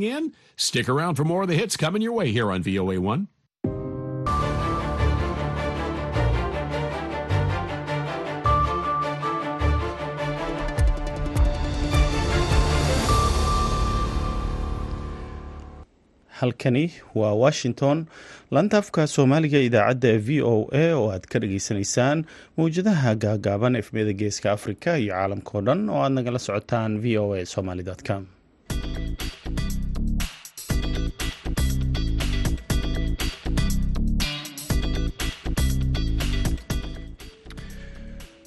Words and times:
in. 0.00 0.32
Stick 0.56 0.88
around 0.88 1.16
for 1.16 1.24
more 1.24 1.42
of 1.42 1.48
the 1.48 1.56
hits 1.56 1.76
coming 1.76 2.00
your 2.00 2.14
way 2.14 2.32
here 2.32 2.50
on 2.50 2.62
VOA1. 2.62 3.26
halkani 16.40 16.84
waa 17.20 17.32
washington 17.44 17.98
laanta 18.54 18.76
afka 18.82 19.02
soomaaliga 19.14 19.58
idaacadda 19.68 20.12
v 20.26 20.42
o 20.52 20.68
a 20.72 20.84
oo 20.98 21.06
aad 21.14 21.24
ka 21.32 21.36
dhageysanaysaan 21.42 22.18
mawjadaha 22.56 23.10
gaagaaban 23.24 23.76
efmiyada 23.82 24.12
geeska 24.22 24.48
afrika 24.56 24.90
iyo 25.02 25.12
caalamkao 25.14 25.60
dhan 25.66 25.80
oo 25.94 26.00
aad 26.04 26.12
nagala 26.18 26.38
socotaan 26.46 26.92
v 27.04 27.18
o 27.24 27.34
a 27.38 27.46
somaly 27.54 27.84
com 28.08 28.22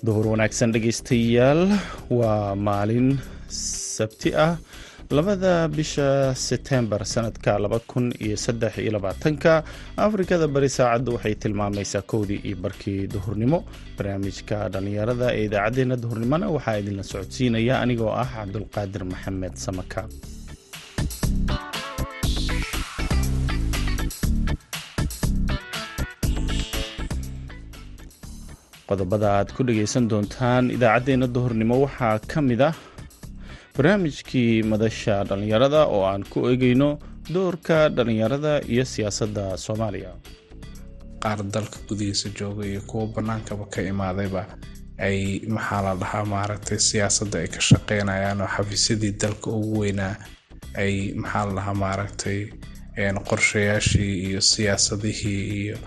duhur 0.05 0.26
wanaagsan 0.34 0.72
dhegeystayaal 0.76 1.62
waa 2.20 2.55
maalin 2.68 3.08
sabti 3.96 4.30
ah 4.46 4.54
labada 5.18 5.54
bisha 5.77 6.08
setembar 6.46 7.02
sanadka 7.13 7.52
laba 7.63 7.80
kun 7.91 8.05
iyo 8.26 8.38
saddex 8.46 8.73
iyo 8.84 8.91
labaatanka. 8.98 9.54
Afrikada 10.05 10.48
bari 10.55 10.70
saacaddu 10.77 11.10
waxay 11.16 11.36
tilmaamaysaa 11.44 12.02
kowdii 12.12 12.41
iyo 12.48 12.58
barkii 12.63 13.02
duhurnimo. 13.13 13.60
Barnaamijka 13.98 14.58
dhallinyarada 14.73 15.27
ee 15.38 15.44
idaacaddeenna 15.48 15.96
duhurnimona 16.04 16.48
waxaa 16.55 16.77
idinla 16.82 17.04
socodsiinaya 17.12 17.74
anigoo 17.84 18.12
ah 18.22 18.27
cabdulqaadir 18.35 19.04
maxamed 19.12 19.55
samaka 19.66 20.02
qodobada 28.96 29.27
aad 29.38 29.49
ku 29.55 29.62
dhageysan 29.68 30.07
doontaan 30.12 30.71
idaacaddeenna 30.76 31.27
duhurnimo 31.35 31.76
waxaa 31.85 32.15
ka 32.32 32.40
mid 32.49 32.62
ah 32.70 32.76
barnaamijkii 33.76 34.63
madasha 34.71 35.15
dhallinyarada 35.29 35.82
oo 35.96 36.04
aan 36.12 36.24
ku 36.32 36.38
eegeyno 36.49 36.90
doorka 37.35 37.77
dhallinyarada 37.96 38.54
iyo 38.73 38.85
siyaasadda 38.93 39.43
soomaaliya. 39.66 40.12
Qaar 41.23 41.40
dalka 41.55 41.77
gudihiisa 41.90 42.29
jooga 42.40 42.63
iyo 42.71 42.82
kuwa 42.90 43.05
bannaankaba 43.16 43.66
ka 43.73 43.82
imaadayba 43.91 44.41
ay 45.07 45.18
maxaa 45.55 45.82
la 45.85 45.93
dhahaa 46.01 46.26
maaragtay 46.34 46.79
siyaasadda 46.90 47.38
ay 47.43 47.48
ka 47.55 47.62
shaqeynayaan 47.70 48.41
oo 48.41 48.48
xafiisyadii 48.55 49.13
dalka 49.21 49.48
ugu 49.60 49.79
weynaa 49.84 50.16
ay 50.84 50.93
maxaa 51.21 51.46
la 51.48 51.54
dhahaa 51.57 51.73
maaragtay 51.84 52.40
qorshayaashii 53.29 54.13
iyo 54.29 54.41
siyaasadihii 54.51 55.41
iyo 55.63 55.77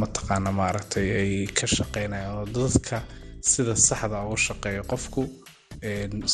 mataqaana 0.00 0.50
maaragtay 0.52 1.08
ay 1.20 1.32
ka 1.58 1.66
shaqeynayaan 1.66 2.36
oo 2.38 2.46
dadka 2.56 3.02
sida 3.40 3.74
saxda 3.76 4.22
ugu 4.26 4.36
shaqeeya 4.46 4.82
qofku 4.90 5.22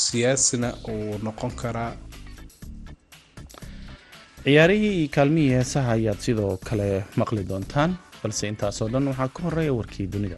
siyaasina 0.04 0.68
uu 0.92 1.18
noqon 1.26 1.50
karaa. 1.62 1.92
Ciyaarihii 4.44 4.94
iyo 5.00 5.08
kaalmihii 5.14 5.50
heesaha 5.56 5.92
ayaad 5.92 6.18
sidoo 6.26 6.56
kale 6.68 7.04
maqli 7.16 7.44
doontaan 7.50 7.90
balse 8.22 8.48
intaasoo 8.48 8.88
dhan 8.92 9.08
waxaa 9.10 9.28
ka 9.34 9.42
horreeya 9.44 9.72
warkii 9.78 10.06
dunida 10.12 10.36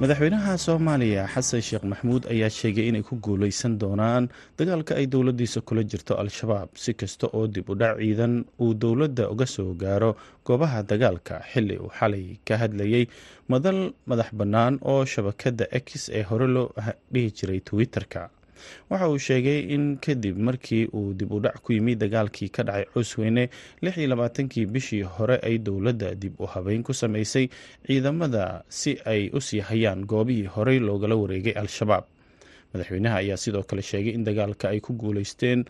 madaxweynaha 0.00 0.52
soomaaliya 0.64 1.22
xasan 1.34 1.62
sheekh 1.68 1.84
maxamuud 1.90 2.22
ayaa 2.32 2.50
sheegay 2.58 2.86
inay 2.90 3.02
ku 3.08 3.14
guuleysan 3.24 3.78
doonaan 3.80 4.24
dagaalka 4.58 4.92
ay 5.00 5.06
dowladiisa 5.12 5.60
kula 5.68 5.82
jirto 5.90 6.12
al-shabaab 6.22 6.68
si 6.82 6.92
kasta 7.00 7.26
oo 7.36 7.46
dib 7.54 7.70
u 7.72 7.74
dhac 7.80 7.96
ciidan 8.00 8.34
uu 8.62 8.74
dowladda 8.82 9.24
uga 9.32 9.46
soo 9.54 9.72
gaaro 9.82 10.10
goobaha 10.46 10.82
dagaalka 10.90 11.34
xili 11.52 11.76
uu 11.82 11.90
xalay 11.98 12.26
ka 12.46 12.54
hadlayay 12.62 13.04
madal 13.48 13.78
madax 14.08 14.28
bannaan 14.38 14.74
oo 14.90 15.04
shabakadda 15.12 15.64
x 15.84 15.86
ee 16.18 16.22
hore 16.28 16.46
loo 16.56 16.68
dhihi 17.12 17.30
jiray 17.36 17.60
twitter-ka 17.68 18.22
waxa 18.90 19.08
uu 19.10 19.18
sheegay 19.18 19.60
in 19.74 19.96
kadib 20.04 20.36
markii 20.38 20.84
uu 20.92 21.14
dib 21.14 21.32
u 21.32 21.40
dhac 21.40 21.60
ku 21.64 21.72
yimid 21.72 21.98
dagaalkii 21.98 22.48
ka 22.48 22.62
dhacay 22.62 22.84
cusweyne 22.94 23.48
labaatankii 23.82 24.66
bishii 24.66 25.02
hore 25.02 25.36
ay 25.42 25.58
dowladda 25.58 26.14
dib 26.14 26.40
u 26.40 26.46
habeyn 26.46 26.82
ku 26.82 26.92
sameysay 26.94 27.48
ciidamada 27.86 28.64
si 28.68 28.98
ay 29.04 29.30
u 29.32 29.40
sii 29.40 29.60
hayaan 29.60 30.04
goobihii 30.06 30.46
horey 30.54 30.78
loogala 30.78 31.14
wareegay 31.16 31.52
al-shabaab. 31.52 32.04
Madaxweynaha 32.72 33.16
ayaa 33.22 33.36
sidoo 33.36 33.62
kale 33.62 33.82
sheegay 33.82 34.14
in 34.14 34.24
dagaalka 34.24 34.68
ay 34.68 34.80
ku 34.80 34.92
guuleysteen 34.92 35.64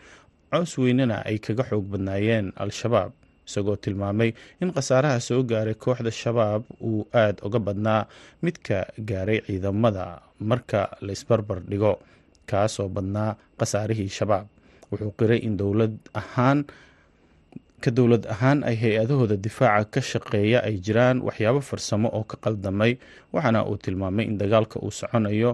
cosweynena 0.51 1.21
ay 1.25 1.37
kaga 1.39 1.63
xoog 1.69 1.85
badnaayeen 1.91 2.51
al-shabaab 2.55 3.11
isagoo 3.47 3.75
tilmaamay 3.75 4.31
in 4.61 4.71
khasaaraha 4.75 5.19
soo 5.19 5.43
gaaray 5.43 5.73
kooxda 5.75 6.11
shabaab 6.11 6.63
uu 6.83 7.07
aada 7.13 7.43
uga 7.47 7.59
badnaa 7.59 8.07
midka 8.43 8.77
gaaray 9.09 9.39
ciidamada 9.47 10.05
marka 10.39 10.81
laysbarbar 11.01 11.59
dhigo 11.69 11.93
kaasoo 12.51 12.87
badnaa 12.95 13.31
khasaarihii 13.59 14.09
shabaab. 14.17 14.45
Wuxuu 14.91 15.11
qiray 15.19 15.39
in 15.47 15.57
dowlad 15.61 15.95
ahaan 16.21 16.59
ka 17.83 17.89
dowlad 17.97 18.23
ahaan 18.33 18.59
ay 18.69 18.75
hay'adahooda 18.83 19.35
difaaca 19.45 19.85
ka 19.93 20.01
shaqeeya 20.11 20.59
ay 20.67 20.75
jiraan 20.85 21.17
waxyaabo 21.27 21.61
farsamo 21.69 22.07
oo 22.17 22.23
ka 22.31 22.37
qaldamay 22.43 22.91
waxaana 23.33 23.59
uu 23.69 23.77
tilmaamay 23.83 24.25
in 24.29 24.37
dagaalka 24.41 24.79
uu 24.85 24.91
soconayo 24.99 25.51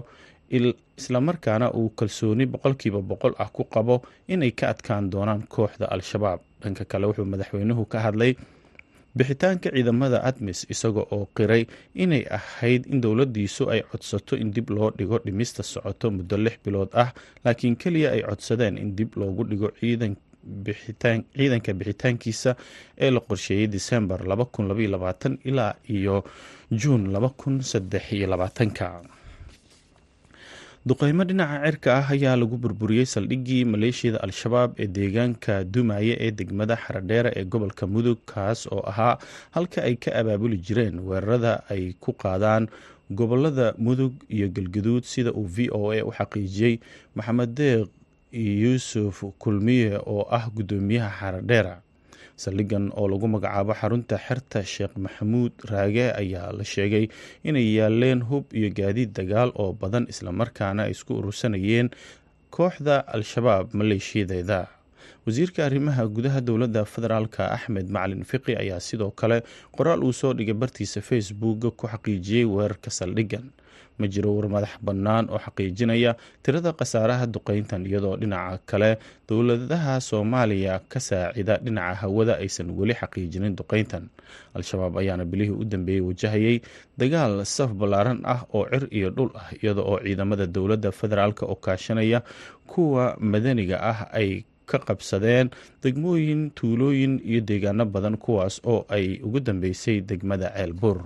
islamarkaana 0.98 1.66
uu 1.78 1.88
kalsooni 1.98 2.46
boqolkiiba 2.52 3.00
boqol 3.10 3.34
ah 3.42 3.48
ku 3.56 3.64
qabo 3.74 4.02
inay 4.28 4.50
ka 4.58 4.64
adkaan 4.72 5.10
doonaan 5.12 5.42
kooxda 5.54 5.86
al-shabaab. 5.94 6.40
Dhanka 6.62 6.84
kale 6.90 7.04
wuxuu 7.10 7.26
madaxweynuhu 7.32 7.82
ka 7.92 7.98
hadlay 8.06 8.32
bixitaanka 9.16 9.68
ciidamada 9.74 10.18
admis 10.28 10.60
isaga 10.74 11.02
oo 11.14 11.26
qiray 11.36 11.62
inay 12.04 12.22
ahayd 12.38 12.82
in 12.92 13.00
dowladiisu 13.04 13.70
ay 13.74 13.80
codsato 13.90 14.34
in 14.42 14.50
dib 14.56 14.70
loo 14.76 14.90
dhigo 14.98 15.18
dhimista 15.26 15.62
socoto 15.62 16.10
muddo 16.16 16.36
lix 16.44 16.56
bilood 16.64 16.90
ah 17.02 17.10
laakiin 17.44 17.76
keliya 17.82 18.08
ay 18.14 18.22
codsadeen 18.28 18.78
in 18.82 18.90
dib 18.98 19.10
loogu 19.20 19.42
dhigo 19.50 19.68
ciidanka 19.80 21.72
bixitaankiisa 21.80 22.50
ee 23.04 23.10
la 23.10 23.20
qorsheeyey 23.28 23.66
disembar 23.76 24.20
ilaa 25.50 25.74
iyo 25.96 26.16
juun 26.80 27.02
ka 28.78 28.88
duqeymo 30.86 31.24
dhinaca 31.24 31.64
cirka 31.64 31.90
ah 31.98 32.08
ayaa 32.12 32.36
lagu 32.36 32.56
burburiyey 32.60 33.06
saldhiggii 33.08 33.64
maleeshiyada 33.64 34.20
al-shabaab 34.26 34.70
ee 34.82 34.86
deegaanka 34.96 35.64
dumaye 35.64 36.12
ee 36.20 36.30
degmada 36.30 36.76
xaradheere 36.76 37.30
ee 37.36 37.44
gobolka 37.44 37.86
mudug 37.86 38.18
kaas 38.32 38.66
oo 38.68 38.82
ahaa 38.92 39.16
halka 39.56 39.80
ay 39.88 39.96
ka 39.96 40.10
abaabuli 40.20 40.58
jireen 40.66 41.00
weerarada 41.08 41.52
ay 41.72 41.92
ku 42.00 42.12
qaadaan 42.12 42.68
gobollada 43.10 43.72
mudug 43.78 44.12
iyo 44.28 44.48
galgaduud 44.52 45.04
sida 45.08 45.32
uu 45.32 45.46
v 45.48 45.68
o 45.72 45.92
a 45.92 46.00
u 46.04 46.12
xaqiijiyey. 46.12 46.80
Maxamed 47.16 47.50
deeq 47.56 47.88
yuusuf 48.32 49.24
kulmiye 49.38 49.96
oo 50.04 50.28
ah 50.30 50.48
guddoomiyaha 50.56 51.10
xaradheera 51.20 51.74
saldhigan 52.42 52.90
oo 52.98 53.06
lagu 53.12 53.26
magacaabo 53.34 53.72
xarunta 53.80 54.16
xerta 54.26 54.60
sheekh 54.74 54.94
maxamuud 55.04 55.52
raage 55.70 56.06
ayaa 56.22 56.50
la 56.58 56.64
sheegay 56.74 57.06
inay 57.48 57.66
yaaleen 57.78 58.20
hub 58.30 58.44
iyo 58.58 58.68
gaadiid 58.78 59.10
dagaal 59.18 59.50
oo 59.62 59.72
badan 59.82 60.06
islamarkaana 60.12 60.80
ay 60.86 60.92
isku 60.96 61.12
urursanayeen 61.20 61.88
kooxda 62.56 62.96
al-shabaab 63.16 63.66
maleeshiyadeeda. 63.74 64.60
Wasiirka 65.26 65.60
arrimaha 65.66 66.02
gudaha 66.16 66.40
dowladda 66.48 66.82
federaalka 66.84 67.42
axmed 67.56 67.86
macalin 67.96 68.24
fiqi 68.30 68.52
ayaa 68.62 68.80
sidoo 68.88 69.10
kale 69.20 69.38
qoraal 69.76 70.02
uu 70.04 70.12
soo 70.12 70.32
dhigay 70.38 70.54
bartiisa 70.62 71.00
facebook 71.00 71.64
ku 71.80 71.86
xaqiijiyey 71.92 72.44
weerarka 72.54 72.90
saldhigan 72.98 73.46
ma 73.98 74.06
jiro 74.14 74.30
war 74.36 74.48
madax 74.54 74.74
bannaan 74.86 75.30
oo 75.30 75.38
xaqiijinaya 75.46 76.12
tirada 76.42 76.72
khasaaraha 76.78 77.26
duqeyntan 77.34 77.86
iyadoo 77.86 78.16
dhinaca 78.20 78.58
kale 78.70 78.90
dowladaha 79.28 79.94
soomaaliya 80.08 80.74
ka 80.92 80.98
saacida 81.08 81.58
dhinaca 81.64 81.94
hawada 82.02 82.34
aysan 82.42 82.70
weli 82.78 82.94
xaqiijinin 83.00 83.54
duqeyntan. 83.60 84.04
Al-shabaab 84.56 84.98
ayaana 85.02 85.24
bilihii 85.24 85.54
u 85.62 85.64
dambeeyey 85.64 86.02
wajahayay 86.08 86.56
dagaal 86.98 87.44
saf 87.56 87.70
ballaaran 87.80 88.20
ah 88.34 88.40
oo 88.54 88.64
cir 88.72 88.84
iyo 88.98 89.08
dhul 89.16 89.30
ah 89.34 89.48
iyada 89.62 89.82
oo 89.82 89.98
ciidamada 90.04 90.46
dowladda 90.46 90.90
federaalk 91.00 91.42
oo 91.42 91.54
kaashanaya 91.66 92.22
kuwa 92.66 93.14
madaniga 93.20 93.76
ah 93.90 93.98
ay 94.20 94.44
ka 94.70 94.78
qabsadeen 94.88 95.50
degmooyin 95.84 96.50
tuulooyin 96.56 97.20
iyo 97.30 97.40
deegaano 97.48 97.84
badan 97.94 98.16
kuwaas 98.16 98.60
oo 98.64 98.86
ay 98.88 99.20
ugu 99.26 99.40
dambeysay 99.40 100.00
degmada 100.00 100.48
ceelbuur 100.56 100.98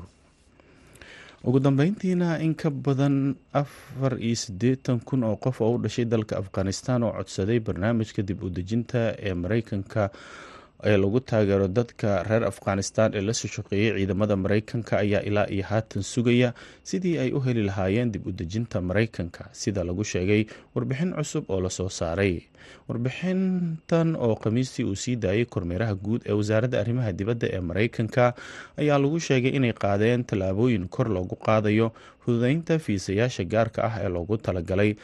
ugu 1.44 1.60
dambeyntiina 1.60 2.38
in 2.42 2.54
ka 2.54 2.70
badan 2.70 3.34
afar 3.52 4.18
iyo 4.20 4.34
siddeetan 4.36 5.00
kun 5.00 5.24
oo 5.24 5.36
qof 5.36 5.60
oo 5.60 5.74
u 5.74 5.78
dhashay 5.78 6.04
dalka 6.04 6.36
afghanistan 6.38 7.02
oo 7.02 7.12
codsaday 7.12 7.60
barnaamijka 7.60 8.22
dib 8.22 8.42
u 8.42 8.50
dejinta 8.50 9.14
ee 9.18 9.34
mareykanka 9.34 10.10
ee 10.84 10.96
lagu 10.96 11.20
taageero 11.20 11.68
dadka 11.68 12.22
reer 12.22 12.44
afghanistan 12.44 13.10
ee 13.14 13.20
la 13.28 13.32
soo 13.34 13.48
shaqeeyey 13.56 13.92
ciidamada 13.98 14.36
mareykanka 14.36 14.98
ayaa 15.04 15.22
ilaa 15.28 15.46
iyo 15.54 15.64
haatan 15.70 16.02
sugaya 16.02 16.52
sidii 16.90 17.18
ay 17.18 17.30
u 17.32 17.40
heli 17.46 17.62
lahaayeen 17.68 18.12
dib 18.12 18.26
u 18.26 18.32
dejinta 18.32 18.80
mareykanka 18.80 19.48
sida 19.52 19.84
lagu 19.84 20.04
sheegay 20.04 20.46
warbixin 20.74 21.12
cusub 21.18 21.44
oo 21.50 21.60
la 21.60 21.70
soo 21.70 21.88
saaray. 21.88 22.34
Warbixintan 22.88 24.16
oo 24.16 24.34
khamiistii 24.36 24.84
uu 24.84 24.94
sii 24.96 25.16
daayay 25.16 25.44
kormeeraha 25.44 25.94
guud 25.94 26.22
ee 26.28 26.32
wasaaradda 26.32 26.80
arrimaha 26.80 27.12
dibadda 27.12 27.46
ee 27.56 27.60
mareykanka 27.60 28.34
ayaa 28.80 28.98
lagu 28.98 29.20
sheegay 29.20 29.52
inay 29.58 29.72
qaadeen 29.72 30.24
tallaabooyin 30.24 30.88
kor 30.88 31.08
loogu 31.10 31.36
qaadayo 31.46 31.92
fududeynta 32.24 32.78
fiisayaasha 32.78 33.44
gaarka 33.44 33.80
ah 33.88 33.94
ee 34.04 34.08
loogu 34.08 34.36
talagalay 34.36 34.94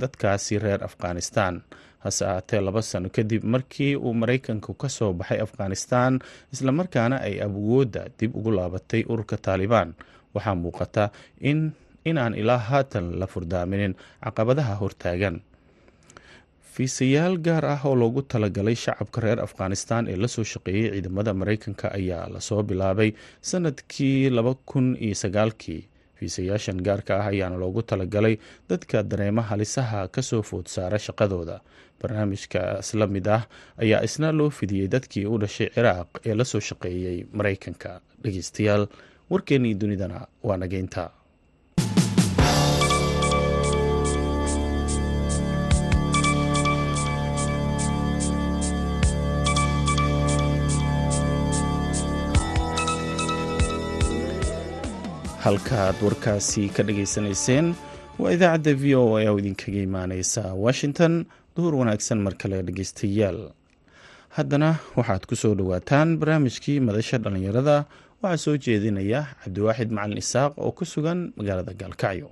dadkaasi 0.00 0.58
reer 0.58 0.84
afghanistan 0.84 1.60
hase 2.04 2.22
ahaatee 2.30 2.60
laba 2.66 2.82
sano 2.90 3.08
kadib 3.16 3.42
markii 3.54 3.92
uu 3.96 4.14
mareykanku 4.20 4.70
ka 4.82 4.88
soo 4.96 5.12
baxay 5.18 5.40
afghanistan 5.46 6.12
islamarkaana 6.54 7.16
ay 7.28 7.34
awoodda 7.46 8.02
dib 8.18 8.30
ugu 8.38 8.50
laabatay 8.58 9.02
ururka 9.12 9.36
taalibaan 9.46 9.90
waxaa 10.34 10.54
muuqata 10.62 11.04
in 11.50 11.60
inaan 12.10 12.34
ilaa 12.42 12.58
haatan 12.68 13.06
la 13.20 13.26
furdaaminin 13.32 13.92
caqabadaha 14.24 14.74
hortaagan. 14.82 15.36
Fiisayaal 16.74 17.36
gaar 17.46 17.64
ah 17.74 17.80
oo 17.88 17.94
loogu 18.00 18.22
talagalay 18.32 18.76
shacabka 18.84 19.18
reer 19.24 19.40
afghanistan 19.46 20.02
ee 20.12 20.16
la 20.22 20.28
soo 20.34 20.44
shaqeeyey 20.52 20.88
ciidamada 20.94 21.32
mareykanka 21.40 21.86
ayaa 21.98 22.26
la 22.34 22.40
soo 22.48 22.62
bilaabay 22.70 23.10
sannadkii 23.50 24.30
laba 24.36 24.52
kun 24.70 24.86
iyo 25.04 25.14
sagaalkii 25.22 25.82
fiisayaashan 26.20 26.82
gaarka 26.88 27.16
ah 27.20 27.26
ayaana 27.32 27.56
loogu 27.62 27.82
talagalay 27.82 28.36
dadka 28.68 29.02
dareema 29.02 29.42
halisaha 29.50 30.08
ka 30.14 30.22
soo 30.22 30.42
food 30.50 30.66
saara 30.74 30.98
shaqadooda. 31.06 31.56
Barnaamijkaas 32.02 32.94
la 33.00 33.06
mid 33.06 33.26
ah 33.28 33.42
ayaa 33.84 34.02
isna 34.08 34.32
loo 34.32 34.50
fidiyey 34.50 34.88
dadkii 34.94 35.26
u 35.26 35.38
dhashay 35.42 35.68
ciraaq 35.74 36.08
ee 36.28 36.34
la 36.34 36.44
soo 36.44 36.60
shaqeeyey 36.68 37.18
mareykanka 37.32 38.00
dhegeystayaal 38.24 38.84
warkeennii 39.30 39.74
dunidana 39.80 40.26
waa 40.48 40.56
nageynta 40.56 41.10
halkaaad 55.44 55.96
warkaasi 56.04 56.62
ka 56.76 56.82
dhageysanayseen 56.88 57.66
waa 58.20 58.32
idaacadda 58.36 58.72
v 58.82 58.94
o 59.00 59.04
a 59.18 59.24
oo 59.30 59.38
idinkaga 59.40 59.80
imaaneysa 59.88 60.42
washington 60.64 61.12
duhur 61.56 61.74
wanaagsan 61.80 62.18
mar 62.26 62.34
kale 62.40 62.62
dhegeystayaal 62.68 63.40
haddana 64.36 64.70
waxaad 64.98 65.22
ku 65.30 65.34
soo 65.42 65.54
dhowaataan 65.58 66.08
barnaamijkii 66.20 66.78
madasha 66.88 67.18
dhallinyarada 67.18 67.76
waxaa 68.22 68.42
soo 68.44 68.56
jeedinaya 68.64 69.20
cabdiwaaxid 69.44 69.90
macalin 69.96 70.18
isaaq 70.24 70.52
oo 70.64 70.72
ku 70.78 70.84
sugan 70.92 71.32
magaalada 71.38 71.72
gaalkacyo 71.80 72.28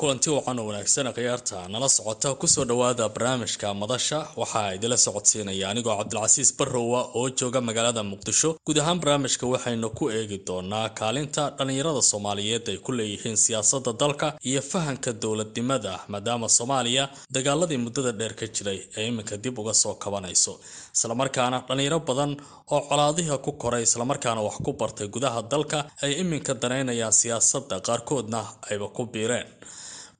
kulanti 0.00 0.30
wacan 0.30 0.58
oo 0.60 0.66
wanaagsan 0.68 1.08
khiyaarta 1.16 1.68
nala 1.72 1.88
socota 1.88 2.34
ku 2.40 2.46
soo 2.46 2.64
dhowaada 2.68 3.08
barnaamijka 3.08 3.68
madasha. 3.74 4.18
Waxaa 4.40 4.74
idila 4.76 4.96
socodsiinaya 4.96 5.66
anigoo 5.70 5.96
cabdilcasiis 6.00 6.50
barrowa 6.58 7.00
oo 7.18 7.28
jooga 7.38 7.60
magaalada 7.60 8.02
muqdisho. 8.12 8.50
Guud 8.66 8.78
ahaan 8.78 9.00
barnaamijka 9.00 9.46
waxaynu 9.52 9.88
ku 9.98 10.04
eegi 10.10 10.38
doonaa 10.46 10.88
kaalinta 10.98 11.42
dhallinyarada 11.58 12.02
soomaaliyeed 12.10 12.68
ay 12.72 12.76
ku 12.84 12.92
leeyihiin 12.92 13.36
siyaasada 13.44 13.92
dalka 14.00 14.28
iyo 14.44 14.60
fahanka 14.72 15.10
dowladnimada 15.22 15.92
maadaama 16.12 16.48
soomaaliya 16.48 17.04
dagaaladii 17.34 17.78
muddada 17.84 18.12
dheer 18.18 18.34
ka 18.40 18.46
jiray 18.54 18.78
ee 18.96 19.06
iminka 19.08 19.36
dib 19.44 19.58
uga 19.58 19.74
soo 19.82 19.94
kabanayso. 19.94 20.60
Islamarkaana 20.96 21.58
dhallinyaro 21.68 22.00
badan 22.08 22.36
oo 22.74 22.80
colaadiha 22.88 23.38
ku 23.44 23.52
koray 23.62 23.82
islamarkaana 23.88 24.40
wax 24.46 24.56
ku 24.66 24.72
bartay 24.80 25.08
gudaha 25.08 25.40
dalka 25.52 25.78
ay 26.04 26.12
iminka 26.22 26.52
danaynayaan 26.62 27.12
siyaasada 27.20 27.76
qaarkoodna 27.86 28.40
ayba 28.70 28.88
ku 28.96 29.02
biireen 29.14 29.48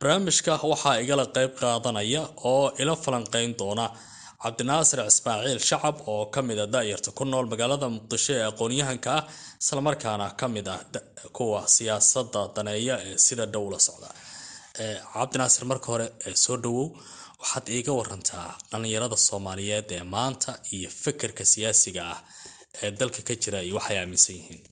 barnaamijka 0.00 0.52
waxaa 0.72 0.96
igala 1.02 1.24
qayb 1.36 1.52
qaadanaya 1.60 2.22
oo 2.50 2.66
ila 2.82 2.94
falanqeyn 3.04 3.52
doona 3.60 3.86
cabdinaasir 4.42 5.00
ismaaciil 5.12 5.60
shacab 5.68 5.96
oo 6.12 6.24
ka 6.34 6.40
mid 6.48 6.58
a 6.64 6.66
da-yarta 6.74 7.10
ku 7.18 7.24
nool 7.24 7.46
magaalada 7.52 7.86
muqdisho 7.96 8.32
ee 8.38 8.44
aqoon-yahanka 8.50 9.10
ah 9.18 9.24
islamarkaana 9.62 10.26
ka 10.40 10.46
mid 10.54 10.66
ah 10.74 10.80
kuwa 11.36 11.60
siyaasada 11.76 12.40
daneeya 12.56 12.94
ee 13.08 13.16
sida 13.26 13.44
dhow 13.54 13.66
la 13.72 13.78
socda. 13.86 14.08
Cabdinaasir 15.14 15.64
marka 15.70 15.86
hore 15.92 16.06
soo 16.44 16.56
dhawow 16.64 16.86
waxaad 17.40 17.66
iiga 17.76 17.92
warantaa 18.00 18.48
dhallinyarada 18.70 19.16
soomaaliyeed 19.28 19.88
ee 19.98 20.02
maanta 20.14 20.50
iyo 20.76 20.88
fikirka 21.02 21.44
siyaasiga 21.52 22.02
ah 22.14 22.18
ee 22.82 22.90
dalka 23.00 23.20
ka 23.28 23.34
jira 23.42 23.58
iyo 23.66 23.74
waxay 23.78 23.96
aaminsan 24.02 24.34
yihiin. 24.38 24.62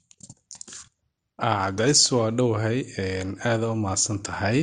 Cabdicais 1.42 2.02
waa 2.16 2.30
dhowahay 2.38 2.78
aada 3.48 3.66
u 3.74 3.76
mahadsan 3.84 4.18
tahay 4.26 4.58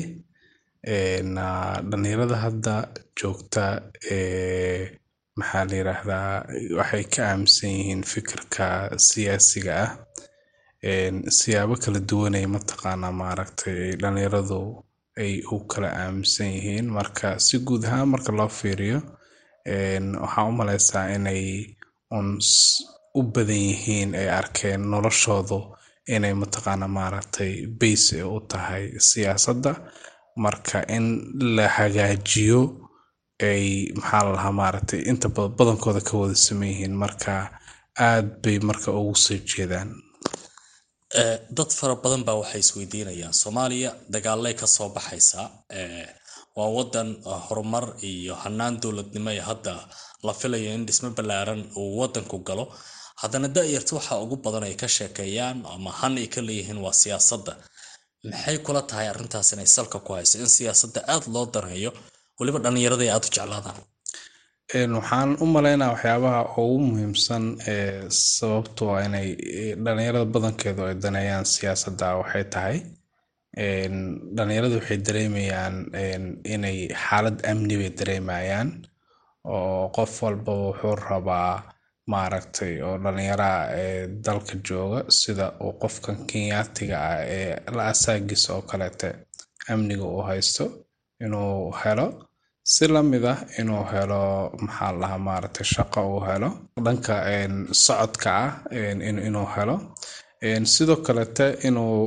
dhalinyarada 0.85 2.35
hadda 2.43 2.75
joogta 3.19 3.65
maxaa 5.39 5.65
la 5.69 5.75
yiraahdaa 5.79 6.45
waxay 6.79 7.03
ka 7.13 7.21
aaminsan 7.29 7.69
yihiin 7.77 8.03
fikirka 8.11 8.67
siyaasiga 9.07 9.73
ah. 9.83 9.91
Siyaabo 11.37 11.75
kala 11.83 11.99
duwanay 12.09 12.45
mataqaanaa 12.55 13.11
maaragtay 13.21 13.95
dhalinyaradu 14.01 14.59
ay 15.23 15.33
u 15.53 15.59
kala 15.71 15.89
aaminsan 16.03 16.47
yihiin. 16.55 16.87
Marka 16.97 17.37
si 17.45 17.59
guud 17.67 17.83
ahaan 17.85 18.09
marka 18.13 18.31
loo 18.37 18.49
fiiriyo 18.59 18.99
waxaa 20.23 20.45
u 20.49 20.51
maleysaa 20.59 21.05
inay 21.15 21.43
un 22.17 22.27
u 23.19 23.21
badan 23.33 23.61
yihiin 23.69 24.09
ay 24.21 24.29
arkeen 24.39 24.81
noloshoodu 24.91 25.59
inay 26.15 26.33
mataqaanaa 26.41 26.87
maaragtay 26.97 27.53
base 27.79 28.23
u 28.23 28.39
tahay 28.51 28.85
siyaasadda 29.09 29.71
marka 30.45 30.77
in 30.95 31.05
la 31.55 31.65
hagaajiyo 31.77 32.59
ay 33.49 33.63
maxaa 33.99 34.23
la 34.25 34.31
lahaa 34.37 34.53
maaragtay 34.61 35.01
inta 35.11 35.27
badankooda 35.57 36.01
ka 36.07 36.13
wada 36.21 36.35
saman 36.45 36.69
yihiin 36.71 36.95
marka 37.03 37.33
aad 38.07 38.27
bay 38.43 38.57
marka 38.69 38.89
ugu 38.99 39.15
soo 39.25 39.37
jeedaan. 39.49 39.89
Dad 41.57 41.69
fara 41.79 41.95
badan 42.03 42.23
baa 42.27 42.37
waxay 42.41 42.61
isweydiinayaan. 42.65 43.33
Soomaaliya 43.41 43.91
dagaalay 44.13 44.53
ka 44.61 44.67
soo 44.75 44.89
baxaysaa 44.95 45.47
waa 46.57 46.69
wadan 46.77 47.09
horumar 47.47 47.85
iyo 48.11 48.33
hanaan 48.43 48.75
dowladnimo 48.81 49.29
ee 49.37 49.43
hadda 49.49 49.73
la 50.27 50.33
filayo 50.39 50.69
in 50.77 50.85
dhismo 50.87 51.09
ballaaran 51.17 51.61
uu 51.81 51.97
wadanku 51.99 52.37
galo. 52.47 52.65
Haddana 53.21 53.47
da-yarta 53.55 53.93
waxa 53.97 54.13
ugu 54.23 54.35
badan 54.45 54.63
ay 54.67 54.75
ka 54.81 54.87
sheekeeyaan 54.95 55.57
ama 55.73 55.91
han 55.99 56.13
ay 56.21 56.27
ka 56.33 56.41
leeyihiin 56.47 56.79
waa 56.85 56.93
siyaasadda 57.01 57.53
maxay 58.29 58.57
kula 58.65 58.81
tahay 58.89 59.07
arrintaas 59.11 59.49
inay 59.53 59.69
salka 59.75 59.97
ku 60.05 60.11
hayso? 60.17 60.35
In 60.43 60.49
siyaasadda 60.57 60.99
aada 61.13 61.27
loo 61.35 61.45
daneeyo 61.55 61.91
weliba 62.39 62.59
dhallinyarada 62.63 63.03
ay 63.05 63.11
aada 63.15 63.27
u 63.29 63.33
jeclaadaan 63.35 63.79
waxaan 64.97 65.29
u 65.43 65.45
maleynaa 65.55 65.89
waxyaabaha 65.93 66.41
ugu 66.63 66.77
muhiimsan 66.89 67.43
ee 67.73 68.09
sababto 68.37 68.83
a 68.95 68.99
inay 69.07 69.27
dhalinyarada 69.85 70.25
badankeedu 70.35 70.81
ay 70.89 70.95
daneeyaan 71.05 71.45
siyaasadda 71.55 72.07
waxay 72.21 72.45
tahay 72.53 72.77
dhalinyaradu 74.37 74.75
waxay 74.79 74.97
dareemayaan 75.07 75.75
inay 76.55 76.77
xaalad 77.05 77.37
amni 77.51 77.75
bay 77.81 77.91
dareemayaan 77.99 78.69
oo 79.55 79.89
qof 79.95 80.13
walba 80.23 80.53
wuxuu 80.65 80.95
rabaa 81.09 81.53
maaragtay 82.13 82.73
oo 82.87 82.95
dhalinyaraha 83.03 83.59
ee 83.83 84.07
dalka 84.25 84.53
jooga 84.67 84.99
sida 85.19 85.45
uu 85.65 85.73
qofkan 85.81 86.17
kenyaatiga 86.29 86.97
ah 87.11 87.19
ee 87.37 87.51
la 87.77 87.83
asaagiisa 87.93 88.49
oo 88.55 88.61
kaleete 88.69 89.07
amniga 89.73 90.05
uu 90.13 90.21
haysto 90.29 90.63
inuu 91.25 91.71
helo. 91.81 92.07
Si 92.73 92.85
la 92.93 93.01
mid 93.11 93.23
ah 93.33 93.39
inuu 93.61 93.83
helo 93.93 94.21
maxaa 94.63 94.91
lahaa 95.01 95.21
maaragtay 95.27 95.65
shaqo 95.73 95.99
uu 96.13 96.21
helo 96.29 96.49
dhanka 96.85 97.15
socodka 97.85 98.31
ah 98.43 98.51
inuu 99.27 99.47
helo. 99.55 99.75
Sidoo 100.73 100.99
kalete 101.05 101.45
inuu 101.67 101.97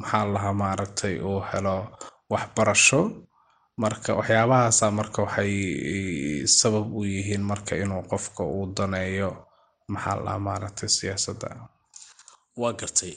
maxaa 0.00 0.24
lahaa 0.34 0.54
maaragtay 0.62 1.14
uu 1.30 1.40
helo 1.50 1.76
waxbarasho 2.32 3.00
marka 3.82 4.10
waxyaabahaasa 4.18 4.86
marka 4.98 5.18
waxay 5.26 5.52
sabab 6.58 6.86
u 6.98 7.02
yihiin 7.04 7.42
marka 7.50 7.72
inuu 7.82 8.02
qofka 8.10 8.42
uu 8.56 8.66
daneeyo 8.76 9.30
maxaa 9.92 10.16
lahaa 10.24 10.38
maaragtay 10.46 10.88
siyaasadda? 10.98 11.48
Waa 12.60 12.72
gartay 12.80 13.12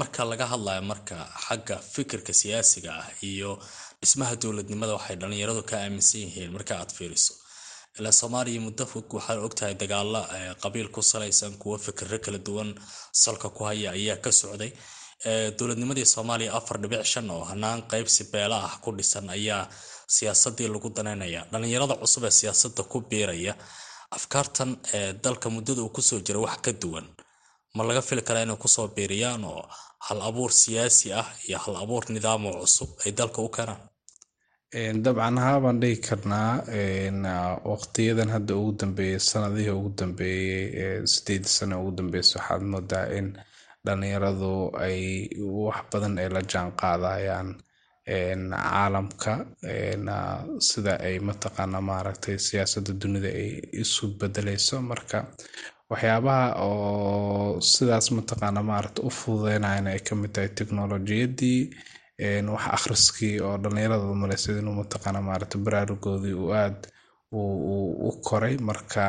marka 0.00 0.20
laga 0.30 0.46
hadlayo 0.52 0.82
marka 0.92 1.14
xagga 1.46 1.76
fikirka 1.94 2.32
siyaasiga 2.40 2.90
ah 3.02 3.08
iyo 3.30 3.50
dhismaha 4.00 4.34
dowladnimada 4.42 4.92
waxay 4.98 5.16
dhalinyaradu 5.20 5.62
ka 5.70 5.76
aaminsan 5.82 6.20
yihiin 6.24 6.52
marka 6.56 6.72
aad 6.80 6.90
fiiriso. 6.98 7.32
Ilaa 7.98 8.12
soomaaliya 8.20 8.60
muddo 8.66 8.84
fog 8.92 9.06
waxaad 9.16 9.38
ogtahay 9.46 9.74
dagaalo 9.82 10.22
qabiil 10.62 10.88
ku 10.94 11.00
salaysan 11.02 11.52
kuwo 11.62 11.76
fikiro 11.84 12.18
kala 12.24 12.38
duwan 12.46 12.70
salka 13.22 13.48
ku 13.56 13.62
haya 13.68 13.90
ayaa 13.98 14.16
ka 14.24 14.30
socday. 14.40 14.72
Dowladnimadii 15.58 16.06
soomaaliya 16.14 16.50
afar 16.58 16.76
dhibic 16.82 17.04
shan 17.12 17.30
oo 17.30 17.44
hanaan 17.50 17.80
qaybsi 17.90 18.22
beela 18.32 18.56
ah 18.66 18.74
ku 18.82 18.90
dhisan 18.98 19.26
ayaa 19.36 19.68
siyaasadii 20.16 20.68
lagu 20.74 20.88
daneynaya 20.96 21.40
dhalinyarada 21.52 21.94
cusub 22.02 22.22
ee 22.28 22.34
siyaasada 22.40 22.82
ku 22.92 22.96
biiraya 23.10 23.52
afkaartan 24.16 24.70
ee 24.96 25.12
dalka 25.24 25.46
muddada 25.54 25.80
uu 25.82 25.92
ku 25.96 26.02
soo 26.08 26.20
jira 26.26 26.38
wax 26.46 26.56
ka 26.64 26.72
duwan. 26.82 27.06
Ma 27.76 27.82
laga 27.88 28.02
fili 28.08 28.22
karaa 28.28 28.42
inay 28.46 28.58
ku 28.62 28.68
soo 28.76 28.86
biiriyaan 28.96 29.42
oo 29.52 29.62
hal 30.06 30.20
abuur 30.28 30.50
siyaasi 30.62 31.06
ah 31.20 31.26
iyo 31.48 31.58
hal 31.64 31.76
abuur 31.82 32.04
nidaam 32.14 32.42
oo 32.50 32.56
cusub 32.62 32.90
ay 33.04 33.12
dalka 33.18 33.38
u 33.46 33.48
keenaan 33.56 33.82
dabcan 35.04 35.36
haabaan 35.44 35.78
dhihi 35.82 35.96
karnaa 36.06 36.52
waqtiyadan 37.72 38.30
hadda 38.34 38.54
ugu 38.60 38.72
dambeeyey 38.80 39.18
sanadihii 39.30 39.74
ugu 39.78 39.90
dambeeyey 40.00 41.06
sideed 41.12 41.44
sano 41.56 41.74
ugu 41.82 41.90
dambeysa 41.98 42.34
waxaad 42.38 42.62
moodaa 42.72 43.06
in 43.18 43.26
dhalinyaradu 43.86 44.52
ay 44.86 45.00
wax 45.64 45.78
badan 45.92 46.14
ay 46.22 46.28
la 46.34 46.42
jaan 46.52 46.68
qaadayaan 46.80 47.48
caalamka 48.10 49.32
sida 50.68 50.92
ay 51.06 51.16
mataqaana 51.28 51.78
maaragtay 51.88 52.36
siyaasada 52.46 52.92
dunida 53.00 53.28
ay 53.42 53.50
isu 53.82 54.04
bedeleyso 54.18 54.76
marka 54.90 55.18
waxyaabaha 55.90 56.46
oo 56.68 57.60
sidaas 57.72 58.06
mataqaana 58.18 58.60
maaragta 58.70 59.00
u 59.08 59.10
fududeynayana 59.18 59.90
ay 59.94 60.00
ka 60.06 60.14
mid 60.20 60.30
tahay 60.34 60.50
technolojiyadii 60.58 61.60
wax 62.54 62.64
akhriskii 62.76 63.34
oo 63.46 63.56
dhalinyarada 63.62 64.04
umaleysa 64.14 64.48
inuu 64.60 64.76
mataqaana 64.82 65.20
maaragta 65.28 65.56
baraarugoodii 65.64 66.34
uu 66.42 66.52
aad 66.62 66.80
u 67.32 68.10
koray. 68.26 68.56
Marka 68.68 69.04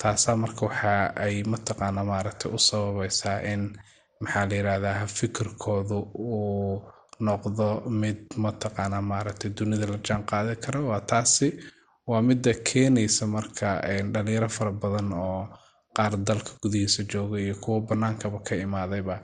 taasaa 0.00 0.36
marka 0.42 0.62
waxa 0.66 0.92
ay 1.24 1.36
mataqaana 1.52 2.02
maaragta 2.10 2.46
u 2.56 2.58
sababaysaa 2.68 3.38
in 3.52 3.62
maxaa 4.20 4.46
la 4.50 4.54
yirahdaa 4.58 5.06
fikirkoodu 5.18 5.98
uu 6.14 6.82
noqdo 7.26 7.66
mid 8.00 8.18
mataqaana 8.44 8.98
maaragtay 9.10 9.50
dunida 9.58 9.86
la 9.92 9.98
jaan 10.06 10.22
qaadi 10.30 10.54
karo. 10.64 10.80
Waa 10.90 11.00
taasi 11.10 11.48
waa 12.10 12.22
midda 12.28 12.52
keenaysa 12.68 13.26
marka 13.34 13.68
dhalinyaro 14.12 14.48
fara 14.56 14.72
badan 14.82 15.12
oo 15.12 15.42
qaar 15.96 16.12
dalka 16.28 16.52
gudihiisa 16.62 17.02
jooga 17.12 17.36
iyo 17.44 17.54
kuwo 17.62 17.80
banaankaba 17.88 18.38
ka 18.46 18.54
imaadayba 18.66 19.16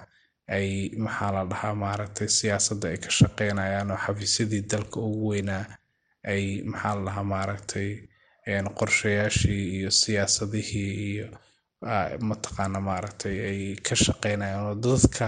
ay 0.57 0.69
maxaa 1.05 1.31
la 1.37 1.43
dhahaa 1.51 1.75
maaragtay 1.83 2.29
siyaasadda 2.39 2.87
ay 2.93 2.99
ka 3.05 3.11
shaqeynayaan 3.19 3.91
oo 3.95 3.99
xafiisyadii 4.05 4.63
dalka 4.73 4.97
ugu 5.01 5.29
weynaa 5.31 5.65
ay 6.33 6.45
maxaa 6.71 6.95
la 6.97 7.03
dhahaa 7.07 7.25
maaragtay 7.33 7.89
qorshayaashii 8.79 9.63
iyo 9.79 9.91
siyaasadihii 9.91 10.93
iyo 11.13 11.27
mataqaana 12.29 12.81
maaragtay 12.89 13.37
ay 13.51 13.61
ka 13.87 13.95
shaqeynayaan 14.05 14.67
oo 14.71 14.75
dadka 14.85 15.27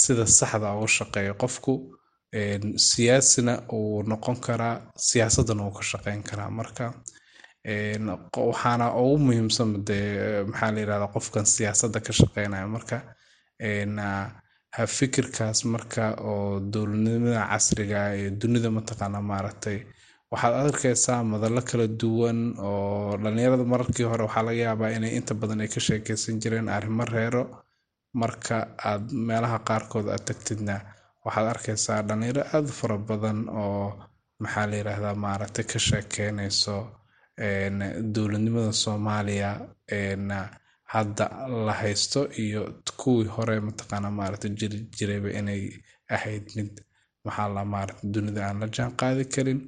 sida 0.00 0.26
saxda 0.38 0.68
uga 0.78 0.88
shaqeeya 0.98 1.34
qofku 1.42 1.72
siyaasina 2.76 3.54
uu 3.72 4.02
noqon 4.02 4.36
karaa 4.46 4.74
siyaasadana 5.08 5.62
uu 5.66 5.74
ka 5.78 5.82
shaqeyn 5.82 6.22
karaa. 6.22 6.50
Marka 6.50 6.84
waxaana 8.48 8.86
ugu 9.02 9.18
muhiimsan 9.26 9.84
dee 9.88 10.44
maxaa 10.50 10.70
la 10.74 10.80
yirahdaa 10.80 11.12
qofkan 11.14 11.46
siyaasadda 11.54 12.00
ka 12.06 12.12
shaqeynaya. 12.12 12.66
Marka 12.68 12.96
ha 14.76 14.84
fikirkaas 14.86 15.64
marka 15.64 16.04
oo 16.30 16.60
dowladnimada 16.72 17.46
casriga 17.50 18.00
ee 18.14 18.30
dunida 18.40 18.68
mataqaana 18.70 19.20
maaragtay 19.30 19.78
waxaad 20.30 20.54
arkaysaa 20.66 21.22
madallo 21.32 21.62
kala 21.70 21.86
duwan 22.00 22.38
oo 22.68 23.16
dhalinyarada 23.22 23.64
mararkii 23.72 24.04
hore 24.10 24.22
waxaa 24.26 24.42
laga 24.48 24.60
yaabaa 24.66 24.90
inay 24.96 25.12
inta 25.18 25.34
badan 25.40 25.60
ay 25.64 25.68
ka 25.74 25.80
sheekeysan 25.86 26.40
jireen 26.42 26.68
arrimo 26.68 27.04
reero. 27.04 27.42
Marka 28.20 28.56
aad 28.88 29.04
meelaha 29.28 29.58
qaarkood 29.68 30.06
aad 30.08 30.24
tagtidna 30.28 30.76
waxaad 31.26 31.46
arkaysaa 31.54 32.00
dhalinyaro 32.08 32.42
aad 32.56 32.66
fara 32.78 32.96
badan 33.08 33.38
oo 33.62 33.86
maxaa 34.42 34.66
la 34.70 34.76
yiraahdaa 34.80 35.14
maaragtay 35.24 35.64
ka 35.72 35.78
sheekeynayso 35.88 36.76
dowladnimada 38.14 38.72
soomaaliya 38.84 39.50
hadda 40.94 41.24
la 41.66 41.72
haysto 41.80 42.20
iyo 42.44 42.62
kuwii 43.00 43.28
hore 43.36 43.54
mataqaana 43.68 44.08
maaragta 44.18 44.48
jiri 44.58 44.78
jirayba 44.96 45.30
inay 45.40 45.62
ahayd 46.16 46.46
mid 46.56 46.72
maxaa 47.26 47.64
maaragta 47.74 48.02
dunida 48.14 48.40
aan 48.48 48.58
la 48.62 48.66
jaan 48.76 48.92
qaadi 49.00 49.24
karin 49.34 49.60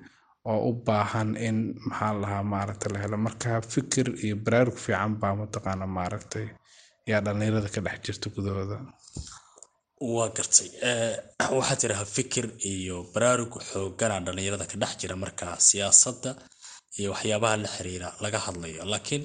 oo 0.51 0.59
u 0.69 0.73
baahan 0.87 1.31
in 1.49 1.59
maxaa 1.89 2.13
lahaa 2.23 2.43
maaragta 2.53 2.87
la 2.93 2.99
helo 3.03 3.17
marka 3.27 3.51
fikir 3.75 4.07
iyo 4.25 4.37
baraarug 4.45 4.77
fiican 4.85 5.13
baa 5.21 5.35
mataqaana 5.43 5.87
maaragtay 5.97 6.47
yaa 7.11 7.21
dhalinyarada 7.25 7.69
ka 7.75 7.81
dhex 7.87 7.99
jirta 8.07 8.27
gudahooda 8.35 8.77
waa 10.01 10.29
gartay 10.37 10.69
waxaa 11.59 11.77
tiraha 11.83 12.05
fikir 12.17 12.47
iyo 12.73 12.97
baraarug 13.15 13.53
xoogana 13.71 14.21
dhalinyarada 14.27 14.67
ka 14.71 14.77
dhex 14.83 14.93
jira 15.01 15.17
marka 15.17 15.47
siyaasadda 15.69 16.31
iyo 16.99 17.09
waxyaabaha 17.15 17.57
la 17.65 17.69
xiriira 17.77 18.09
laga 18.25 18.39
hadlayo. 18.47 18.83
Laakiin 18.93 19.23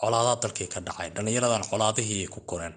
colaadaha 0.00 0.36
dalkii 0.42 0.68
ka 0.74 0.80
dhacay 0.86 1.08
dhalinyaradan 1.16 1.64
colaadihii 1.70 2.26
ku 2.34 2.40
koreen 2.50 2.74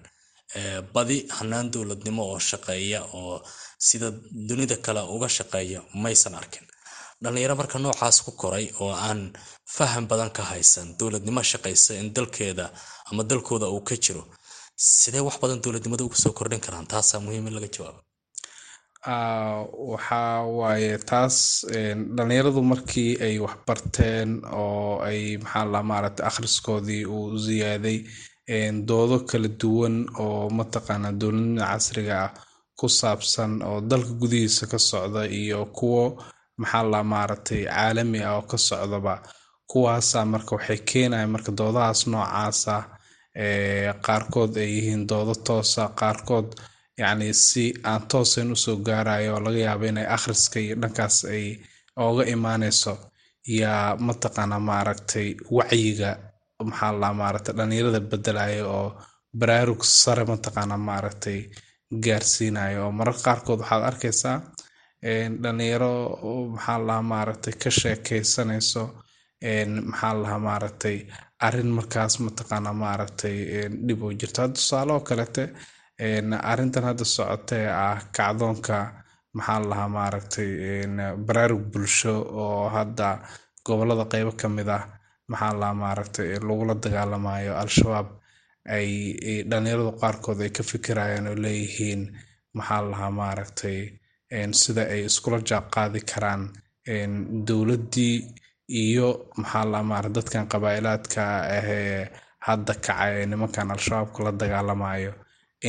badi 0.94 1.18
hanaan 1.38 1.66
dowladnimo 1.72 2.22
oo 2.32 2.38
shaqeeya 2.50 3.00
oo 3.18 3.42
sida 3.88 4.08
dunida 4.48 4.76
kale 4.84 5.00
uga 5.14 5.28
shaqeeya 5.38 5.80
maysan 6.02 6.34
arkin. 6.40 6.64
Dhalinyaro 7.22 7.54
marka 7.60 7.78
noocaas 7.78 8.16
ku 8.24 8.30
koray 8.42 8.66
oo 8.80 8.92
aan 9.08 9.20
faham 9.76 10.04
badan 10.10 10.30
ka 10.36 10.42
haysan 10.50 10.86
dowladnimo 10.98 11.42
shaqaysa 11.52 11.92
in 12.00 12.08
dalkeeda 12.16 12.66
ama 13.10 13.22
dalkooda 13.30 13.66
uu 13.74 13.80
ka 13.88 13.96
jiro 14.04 14.22
sidee 14.76 15.20
wax 15.26 15.36
badan 15.42 15.60
dowladnimada 15.64 16.04
ugu 16.04 16.14
soo 16.22 16.32
kordhin 16.38 16.60
karaan? 16.60 16.86
Taasaa 16.92 17.20
muhiim 17.24 17.46
in 17.48 17.54
laga 17.56 17.68
jawaabo. 17.76 18.00
Waxaa 19.92 20.42
waaye 20.58 20.98
taas 21.10 21.36
dhalinyaradu 22.16 22.62
markii 22.72 23.12
ay 23.26 23.38
wax 23.44 23.56
barteen 23.66 24.30
oo 24.52 25.00
ay 25.08 25.20
maxaa 25.42 25.64
la 25.72 25.80
maaragtay 25.90 26.26
akhriskoodii 26.30 27.04
uu 27.16 27.36
ziyaaday 27.44 27.98
doodo 28.88 29.16
kala 29.30 29.48
duwan 29.60 29.96
oo 30.24 30.50
mataqaana 30.58 31.10
dowladnimada 31.20 31.66
casriga 31.72 32.16
ah 32.24 32.32
ku 32.78 32.86
saabsan 32.98 33.52
oo 33.68 33.80
dalka 33.90 34.12
gudihiisa 34.20 34.64
ka 34.72 34.78
socda 34.78 35.22
iyo 35.40 35.60
kuwo 35.78 36.02
maxaa 36.60 36.82
la 36.92 37.00
maaragtay 37.12 37.62
caalami 37.64 38.18
ah 38.28 38.34
oo 38.38 38.42
ka 38.50 38.58
socdaba. 38.58 39.14
Kuwaasa 39.70 40.18
marka 40.32 40.50
waxay 40.56 40.78
keenayan 40.90 41.30
marka 41.34 41.50
doodahaas 41.58 42.00
noocaasa 42.12 42.74
qaarkood 44.06 44.52
ay 44.62 44.68
yihiin 44.76 45.02
doodo 45.10 45.34
toosa 45.46 45.84
qaarkood 46.00 46.48
yacni 47.00 47.28
si 47.46 47.64
aan 47.90 48.02
toosayn 48.10 48.52
u 48.52 48.56
soo 48.64 48.76
gaarayo 48.86 49.34
oo 49.34 49.40
laga 49.44 49.58
yaabo 49.66 49.84
inay 49.90 50.06
akhriska 50.16 50.58
iyo 50.60 50.74
dhankaas 50.82 51.16
ay 51.34 51.44
ooga 52.04 52.24
imaaneyso 52.34 52.92
yaa 53.60 53.96
mataqaana 54.06 54.58
maaragtay 54.68 55.28
wacyiga 55.56 56.10
maxaa 56.68 56.92
la 57.02 57.08
maaragtay 57.20 57.54
dhalinyarada 57.58 58.00
bedelaya 58.10 58.62
oo 58.76 58.88
baraarug 59.38 59.82
sare 60.00 60.24
mataqaana 60.32 60.76
maaragtay 60.88 61.38
gaarsiinayo 62.04 62.80
oo 62.86 62.92
mararka 62.98 63.22
qaarkood 63.26 63.60
waxaad 63.60 63.82
arkaysaa 63.90 64.36
dhalinyaro 65.42 65.92
maxaa 66.54 66.78
lahaa 66.86 67.02
maaragtay 67.12 67.54
ka 67.62 67.70
sheekeysanayso 67.80 68.82
maxaa 69.90 70.14
lahaa 70.22 70.38
maaragtay 70.48 70.98
arrin 71.46 71.70
markaas 71.78 72.14
mataqaana 72.24 72.70
maaragtay 72.82 73.36
dhib 73.86 74.00
oo 74.02 74.12
jirto 74.20 74.38
hadda 74.42 74.54
tusaale 74.56 74.92
oo 74.96 75.00
kalete 75.08 75.44
arrintan 76.50 76.84
hadda 76.88 77.04
socotee 77.16 77.66
ah 77.86 77.98
kacdoonka 78.16 78.76
maxaa 79.36 79.60
lahaa 79.70 79.88
maaragtay 79.96 80.50
baraarug 81.26 81.64
bulsho 81.72 82.14
oo 82.44 82.68
hadda 82.76 83.08
gobollada 83.66 84.04
qeybo 84.12 84.32
ka 84.40 84.48
mid 84.56 84.68
ah 84.78 84.82
maxaa 85.30 85.52
lahaa 85.60 85.80
maaragtay 85.82 86.28
lagula 86.48 86.74
dagaalamayo 86.84 87.52
al-shabaab 87.62 88.08
ay 88.76 88.88
dhalinyaradu 89.50 89.92
qaarkood 90.02 90.38
ay 90.44 90.50
ka 90.56 90.62
fikirayaan 90.70 91.26
oo 91.30 91.36
leeyihiin 91.44 92.02
maxaa 92.58 92.82
lahaa 92.90 93.12
maaragtay 93.20 93.78
sida 94.60 94.82
ay 94.94 95.00
iskula 95.08 95.38
jaaqaadi 95.50 96.00
karaan 96.10 96.42
dowladdii 97.48 98.16
iyo 98.68 99.08
maxaa 99.36 99.82
maaragtay 99.90 100.14
dadkan 100.16 100.46
qabaa'ilaadka 100.52 101.22
ahee 101.58 102.10
hadda 102.46 102.74
kacay 102.74 103.26
nimankan 103.30 103.70
al-shabaabka 103.74 104.20
la 104.24 104.32
dagaalamayo 104.40 105.12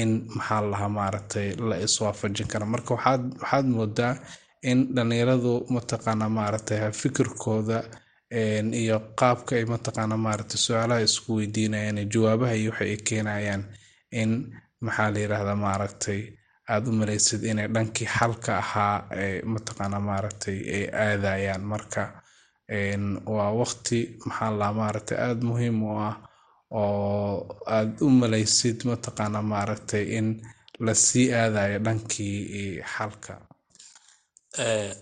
in 0.01 0.09
maxaa 0.35 0.61
lahaa 0.71 0.89
maaragtay 0.99 1.47
la 1.69 1.75
iswaafajin 1.85 2.47
kara 2.51 2.65
marka 2.65 2.93
waxaad 2.95 3.23
waxaad 3.41 3.65
moodaa 3.75 4.13
in 4.69 4.79
dhalinyaradu 4.95 5.53
mataqaana 5.75 6.25
maaragtay 6.37 6.79
fikirkooda 7.01 7.79
iyo 8.81 8.97
qaabka 9.19 9.51
ay 9.55 9.65
mataqaana 9.73 10.15
maaragtay 10.25 10.59
su'aalaha 10.65 11.01
isku 11.07 11.29
weydiinayaan 11.37 11.99
jawaabaha 12.13 12.53
iyo 12.61 12.71
waxa 12.71 12.85
ay 12.85 12.97
keenayaan 13.07 13.63
in 14.21 14.31
maxaa 14.85 15.09
la 15.13 15.19
yirahdaa 15.23 15.55
maaragtay 15.65 16.21
aad 16.73 16.87
u 16.87 16.91
malaysid 16.91 17.41
inay 17.51 17.67
dhankii 17.75 18.07
xalka 18.17 18.51
ahaa 18.63 18.95
mataqaana 19.53 19.99
maaragtay 20.09 20.57
ay 20.75 20.83
aadayaan. 21.05 21.63
Marka 21.71 22.03
waa 23.35 23.51
waqti 23.61 23.99
maxaa 24.25 24.51
la 24.59 24.67
maaragtay 24.79 25.17
aada 25.25 25.43
muhiim 25.49 25.77
u 25.87 25.89
ah 26.09 26.15
oo 26.79 27.47
aad 27.75 27.91
u 28.05 28.07
malaysid 28.21 28.77
mataqaana 28.89 29.39
maaragtay 29.51 30.03
in 30.17 30.27
la 30.85 30.93
sii 31.05 31.27
aadayo 31.41 31.77
dhankii 31.85 32.81
xalka. 32.93 33.33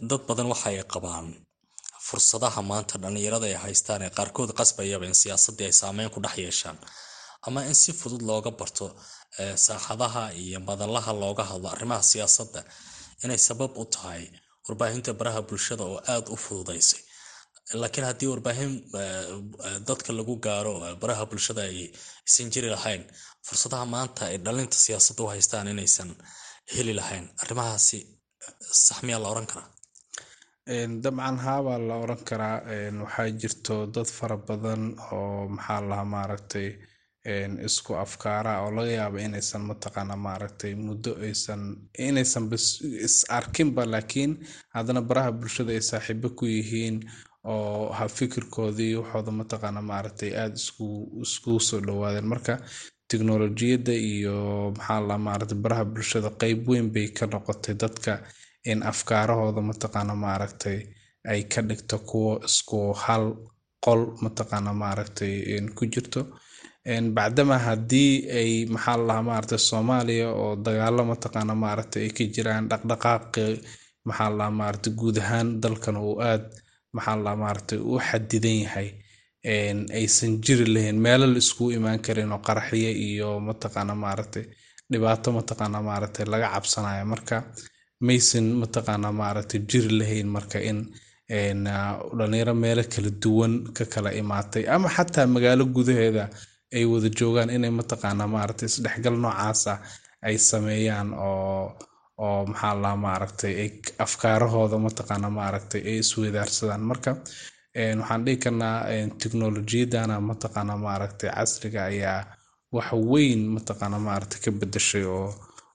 Dad 0.09 0.21
badan 0.27 0.47
waxay 0.53 0.77
qabaan 0.93 1.27
fursadaha 2.07 2.61
maanta 2.69 2.95
dhallinyarada 3.01 3.45
ay 3.51 3.57
haystaan 3.65 4.01
ee 4.05 4.11
qaarkood 4.17 4.49
qasbayaba 4.59 5.05
in 5.09 5.15
siyaasaddii 5.21 5.67
ay 5.69 5.75
saameyn 5.81 6.09
ku 6.13 6.19
dhex 6.25 6.35
yeeshaan. 6.45 6.77
Ama 7.47 7.59
in 7.69 7.75
si 7.81 7.91
fudud 7.99 8.21
looga 8.29 8.51
barto 8.59 8.85
saaxadaha 9.65 10.23
iyo 10.43 10.59
madalaha 10.69 11.11
looga 11.23 11.43
hadlo 11.49 11.67
arrimaha 11.75 12.03
siyaasadda 12.11 12.61
inay 13.23 13.39
sabab 13.47 13.71
u 13.81 13.85
tahay 13.93 14.23
warbaahinta 14.67 15.11
baraha 15.19 15.41
bulshada 15.49 15.83
oo 15.91 15.97
aada 16.13 16.29
u 16.35 16.37
fududaysay 16.45 17.01
laakiin 17.73 18.05
haddii 18.09 18.27
warbaahin 18.33 18.73
dadka 19.87 20.13
lagu 20.13 20.35
gaaro 20.45 20.73
baraha 21.01 21.25
bulshada 21.31 21.61
aysan 21.71 22.49
jiri 22.53 22.69
lahayn 22.75 23.03
fursadaha 23.47 23.85
maanta 23.93 24.21
ay 24.31 24.37
dhalinta 24.45 24.77
siyaasadda 24.85 25.23
u 25.23 25.27
haystaan 25.33 25.67
inaysan 25.73 26.09
heli 26.75 26.93
lahayn 26.99 27.25
arrimahaasi 27.43 27.99
sax 28.85 28.99
miyaa 29.07 29.21
la 29.23 29.29
oran 29.33 29.47
karaa? 29.51 29.69
Dabcan 31.03 31.37
haabaa 31.45 31.77
la 31.89 31.95
oran 32.03 32.21
karaa. 32.29 32.57
Waxaa 33.03 33.29
jirto 33.41 33.75
dad 33.95 34.07
fara 34.17 34.37
badan 34.47 34.83
oo 35.11 35.47
maxaa 35.55 35.81
lahaa 35.89 36.05
maaragtay 36.15 36.67
isku 37.67 37.91
afkaara 38.05 38.53
oo 38.63 38.71
laga 38.77 38.91
yaaba 38.99 39.17
inaysan 39.27 39.61
mataqaana 39.69 40.15
maaragtay 40.25 40.73
muddo 40.85 41.11
aysan 41.27 41.61
inaysan 42.07 42.43
is 43.07 43.15
arkinba 43.37 43.83
laakiin 43.93 44.31
haddana 44.75 45.01
baraha 45.09 45.31
bulshada 45.39 45.71
ay 45.77 45.81
saaxiibo 45.91 46.29
ku 46.39 46.45
yihiin 46.55 46.95
oo 47.53 47.91
ha 47.97 48.05
fikirkoodii 48.17 48.93
waxooda 48.99 49.31
mataqaana 49.39 49.81
maaragtay 49.91 50.31
aada 50.41 50.57
iskugu 51.25 51.59
soo 51.67 51.79
dhawaadeen 51.87 52.27
marka 52.33 52.53
teknolojiyadda 53.11 53.93
iyo 54.13 54.35
maxaa 54.77 55.01
la 55.09 55.15
maaragtay 55.25 55.57
baraha 55.63 55.85
bulshada 55.93 56.29
qeyb 56.41 56.59
weyn 56.69 56.87
bay 56.93 57.07
ka 57.17 57.25
noqotay 57.33 57.75
dadka 57.81 58.13
in 58.71 58.79
afkaarahooda 58.91 59.61
mataqaana 59.69 60.13
maaragtay 60.25 60.77
ay 61.31 61.41
ka 61.51 61.61
dhigto 61.69 61.97
kuwo 62.09 62.31
isku 62.47 62.79
hal 63.03 63.23
qol 63.85 64.01
mataqaana 64.23 64.71
maaragtay 64.81 65.33
ku 65.77 65.83
jirto. 65.93 66.21
Bacdama 67.17 67.57
haddii 67.67 68.11
ay 68.39 68.51
maxaa 68.73 68.97
lalahaa 68.97 69.27
maaragtay 69.29 69.59
soomaaliya 69.69 70.27
oo 70.41 70.51
dagaalo 70.65 71.01
mataqaana 71.11 71.53
maaragtay 71.63 72.01
ay 72.05 72.11
ka 72.17 72.23
jiraan 72.35 72.65
dhaqdhaqaaqi 72.71 73.45
maxaa 74.07 74.29
lalahaa 74.29 74.57
maaragtay 74.59 74.93
guud 74.99 75.17
ahaan 75.23 75.47
dalkan 75.63 75.97
uu 76.07 76.15
aad 76.31 76.43
maxaa 76.95 77.15
lalahaa 77.17 77.41
maaragtay 77.43 77.79
u 77.91 77.93
xadidan 78.07 78.57
yahay 78.65 78.89
aysan 79.99 80.31
jiri 80.45 80.65
lahayn 80.75 80.97
meelo 81.05 81.25
la 81.33 81.37
iskugu 81.43 81.71
imaan 81.77 81.99
karin 82.05 82.31
oo 82.35 82.39
qaraxyo 82.47 82.91
iyo 83.07 83.29
mataqaana 83.47 83.93
maaragtay 84.03 84.43
dhibaato 84.91 85.27
mataqaana 85.37 85.79
maaragtay 85.89 86.25
laga 86.33 86.47
cabsanayo 86.53 87.05
marka 87.13 87.35
maysan 88.07 88.45
mataqaana 88.61 89.09
maaragtay 89.21 89.59
jiri 89.69 89.89
lahayn 89.99 90.27
marka 90.35 90.57
in 90.69 90.79
dhalinyaro 92.17 92.53
meelo 92.63 92.83
kala 92.93 93.09
duwan 93.23 93.53
ka 93.77 93.83
kala 93.93 94.09
imaatay 94.21 94.63
ama 94.75 94.87
xataa 94.95 95.27
magaalo 95.35 95.63
gudaheeda 95.75 96.25
ay 96.77 96.85
wada 96.91 97.09
joogaan 97.17 97.49
inay 97.55 97.71
mataqaana 97.79 98.23
maaragtay 98.35 98.67
isdhexgal 98.71 99.15
noocaasa 99.23 99.73
ay 100.27 100.35
sameeyaan 100.49 101.09
oo 101.13 101.77
oo 102.25 102.45
maxaa 102.51 102.75
laa 102.83 102.95
maaragtay 103.05 103.53
ay 103.63 103.69
afkaarahooda 104.05 104.77
mataqaana 104.87 105.29
maaragtay 105.39 105.81
ay 105.89 105.97
isweydaarsadaan 106.03 106.83
marka 106.91 107.11
waxaan 107.99 108.21
dhihi 108.25 108.37
karnaa 108.43 108.77
teknolojiyadana 109.21 110.15
mataqaana 110.29 110.73
maaragtay 110.85 111.29
casriga 111.37 111.81
ayaa 111.91 112.19
wax 112.75 112.89
weyn 113.11 113.41
mataqaana 113.55 113.97
maaragtay 114.07 114.39
ka 114.45 114.51
bedeshay 114.59 115.05
oo 115.17 115.27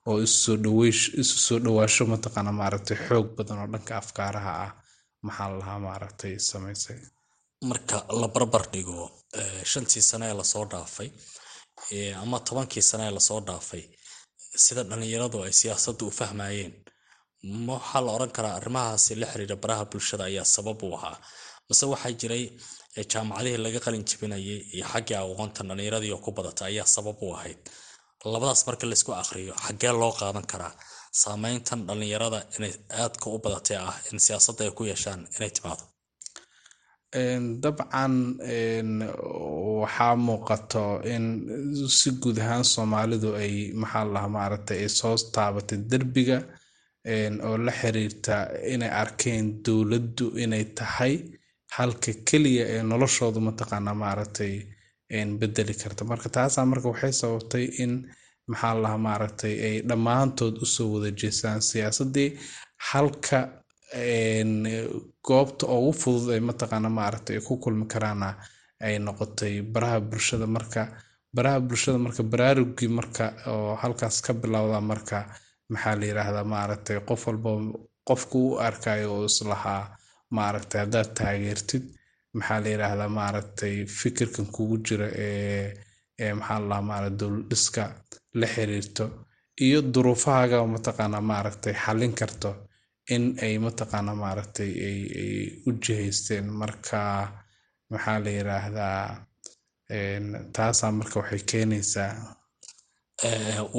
oo 0.08 0.16
isu 0.26 1.36
soo 1.46 1.58
dhawaasho 1.64 2.02
mataqaana 2.14 2.52
maaragtay 2.60 2.96
xoog 3.06 3.26
badan 3.36 3.58
oo 3.62 3.68
dhanka 3.72 3.92
afkaaraha 4.02 4.52
ah 4.64 4.70
maxaa 5.26 5.48
lahaa 5.58 5.78
maaragtay 5.86 6.32
samaysay. 6.50 6.98
Marka 7.70 7.96
la 8.20 8.28
barbar 8.34 8.64
dhigo 8.72 8.98
shantii 9.72 10.02
sane 10.10 10.24
ee 10.30 10.36
la 10.40 10.44
soo 10.52 10.64
dhaafay 10.72 11.08
ama 12.22 12.38
tobankii 12.48 12.82
sane 12.90 13.04
ee 13.08 13.14
la 13.16 13.20
soo 13.28 13.40
dhaafay 13.48 13.82
sida 14.64 14.82
dhalinyaradu 14.90 15.38
ay 15.46 15.52
siyaasadda 15.60 16.04
u 16.08 16.10
fahmayeen 16.20 16.72
ma 17.66 17.72
waxaa 17.78 18.00
la 18.06 18.10
oran 18.16 18.30
karaa 18.36 18.54
arrimahaasi 18.58 19.12
la 19.20 19.26
xiriira 19.32 19.56
baraha 19.62 19.84
bulshada 19.92 20.24
ayaa 20.30 20.44
sabab 20.56 20.82
u 20.82 20.94
ahaa. 20.96 21.16
Mase 21.68 21.84
waxaa 21.92 22.12
jiray 22.20 22.44
jaamacadihii 23.12 23.60
laga 23.64 23.80
qalin 23.84 24.04
jebinayay 24.10 24.58
iyo 24.76 24.84
xaggii 24.92 25.16
aqoonta 25.22 25.60
dhalinyaradii 25.68 26.12
oo 26.16 26.20
ku 26.24 26.30
badata 26.36 26.62
ayaa 26.70 26.86
sabab 26.96 27.16
u 27.22 27.28
ahayd. 27.36 27.60
Labadaas 28.32 28.62
marka 28.68 28.84
laysku 28.90 29.12
aqriyo 29.22 29.54
xaggee 29.64 29.92
loo 30.00 30.12
qaadan 30.20 30.46
karaa? 30.52 30.72
Saameyntan 31.22 31.80
dhalinyarada 31.88 32.40
inay 32.56 32.72
aadka 33.02 33.26
u 33.34 33.38
badatay 33.44 33.76
ah 33.88 33.94
in 34.10 34.18
siyaasadda 34.26 34.62
ay 34.66 34.72
ku 34.78 34.82
yeeshaan 34.90 35.20
inay 35.36 35.50
timaado 35.56 35.84
dabcan 37.14 38.14
waxaa 39.82 40.14
muuqato 40.26 40.84
in 41.14 41.24
si 41.88 42.10
guud 42.22 42.38
ahaan 42.38 42.64
soomaalidu 42.64 43.34
ay 43.42 43.72
maxaa 43.82 44.28
maaragtay 44.36 44.78
ay 44.84 44.88
soo 44.98 45.16
taabatay 45.34 45.78
derbiga 45.90 46.38
oo 47.48 47.56
la 47.66 47.72
xiriirta 47.80 48.34
inay 48.74 48.90
arkeen 49.02 49.44
dowladdu 49.64 50.26
inay 50.44 50.64
tahay 50.78 51.14
halka 51.76 52.12
keliya 52.28 52.64
ee 52.74 52.82
noloshoodu 52.90 53.40
mataqaana 53.48 53.92
maaragtay 54.02 54.54
bedeli 55.40 55.74
karta. 55.82 56.02
Marka 56.10 56.28
taasaa 56.36 56.64
marka 56.72 56.88
waxay 56.92 57.12
sababtay 57.22 57.64
in 57.82 57.92
maxaa 58.50 58.98
maaragtay 59.06 59.54
ay 59.68 59.76
dhammaantood 59.88 60.54
u 60.64 60.66
soo 60.74 60.88
wada 60.94 61.10
jeestaan 61.20 61.60
siyaasaddii 61.70 62.28
halka 62.90 63.38
goobta 65.26 65.64
ugu 65.76 65.92
fudud 66.00 66.30
ay 66.34 66.40
mataqaana 66.48 66.88
maaragtay 66.98 67.36
ay 67.38 67.42
ku 67.46 67.54
kulmi 67.62 67.86
karaana 67.92 68.28
ay 68.86 68.94
noqotay 69.06 69.54
baraha 69.72 69.98
bulshada 70.10 70.46
marka 70.56 70.82
baraha 71.36 71.58
bulshada 71.68 71.98
marka 72.04 72.22
baraarugii 72.32 72.88
marka 72.98 73.24
oo 73.52 73.74
halkaas 73.82 74.16
ka 74.24 74.32
bilowda 74.40 74.80
marka 74.90 75.18
maxaa 75.72 75.94
la 76.00 76.04
yiraahdaa 76.10 76.44
maaragtay 76.54 76.96
qof 77.08 77.22
walba 77.28 77.50
qofku 78.08 78.38
u 78.48 78.58
arkayo 78.68 79.08
oo 79.16 79.24
islahaa 79.30 79.82
maaragtay 80.36 80.80
haddaad 80.84 81.08
taageertid 81.18 81.84
maxaa 82.36 82.60
la 82.64 82.68
yiraahdaa 82.74 83.10
maaragtay 83.18 83.74
fikirkan 83.98 84.46
kugu 84.54 84.76
jira 84.86 85.08
ee 85.26 85.66
ee 86.24 86.32
maxaa 86.38 86.60
la 86.70 86.78
maaragtay 86.90 87.18
dowlad 87.20 87.46
dhiska 87.50 87.82
la 88.40 88.46
xiriirto 88.54 89.04
iyo 89.66 89.78
duruufahaaga 89.94 90.58
mataqaana 90.74 91.18
maaragtay 91.30 91.74
xallin 91.84 92.12
karto 92.20 92.50
in 93.14 93.24
ay 93.44 93.54
mataqaana 93.64 94.12
maaragtay 94.22 94.70
ay 94.88 94.98
u 95.66 95.70
jihaysteen 95.84 96.46
marka 96.60 97.00
maxaa 97.92 98.18
la 98.24 98.30
yiraahdaa 98.36 99.00
taasaa 100.56 100.92
marka 100.98 101.16
waxay 101.20 101.42
keenaysaa? 101.52 102.12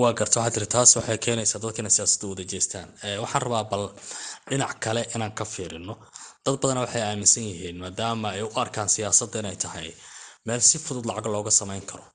Waa 0.01 0.13
garta 0.19 0.39
waxaa 0.39 0.53
tiri 0.55 0.67
taas 0.75 0.95
waxay 0.97 1.17
keenaysaa 1.25 1.61
dadka 1.63 1.79
inay 1.81 1.93
siyaasadda 1.97 2.27
wada 2.31 2.43
jeestaan. 2.51 2.87
Waxaan 3.23 3.41
rabaa 3.45 3.63
bal 3.71 3.83
dhinac 4.49 4.73
kale 4.83 5.01
inaan 5.15 5.33
ka 5.39 5.45
fiirino. 5.53 5.93
Dad 6.45 6.55
badana 6.61 6.81
waxay 6.85 7.01
aaminsan 7.09 7.43
yihiin 7.49 7.77
maadaama 7.83 8.27
ay 8.35 8.41
u 8.47 8.49
arkaan 8.63 8.89
siyaasadda 8.95 9.37
inay 9.43 9.55
tahay 9.63 9.89
meel 10.45 10.61
si 10.69 10.77
fudud 10.85 11.05
lacag 11.09 11.25
looga 11.33 11.51
samayn 11.59 11.81
karo. 11.89 12.05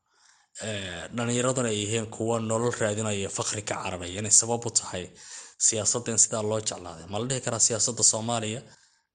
Dhalinyaraduna 1.16 1.68
ay 1.72 1.78
yihiin 1.82 2.06
kuwa 2.14 2.36
nolol 2.40 2.74
raadinaya 2.80 3.28
fakri 3.38 3.62
ka 3.68 3.74
cararaya 3.82 4.18
inay 4.20 4.34
sabab 4.40 4.62
u 4.68 4.70
tahay 4.80 5.04
siyaasadda 5.58 6.12
in 6.12 6.18
sidaa 6.24 6.42
loo 6.42 6.60
jeclaaday. 6.60 7.06
Ma 7.10 7.18
la 7.18 7.26
dhihi 7.30 7.40
karaa 7.46 7.66
siyaasadda 7.68 8.02
soomaaliya? 8.12 8.60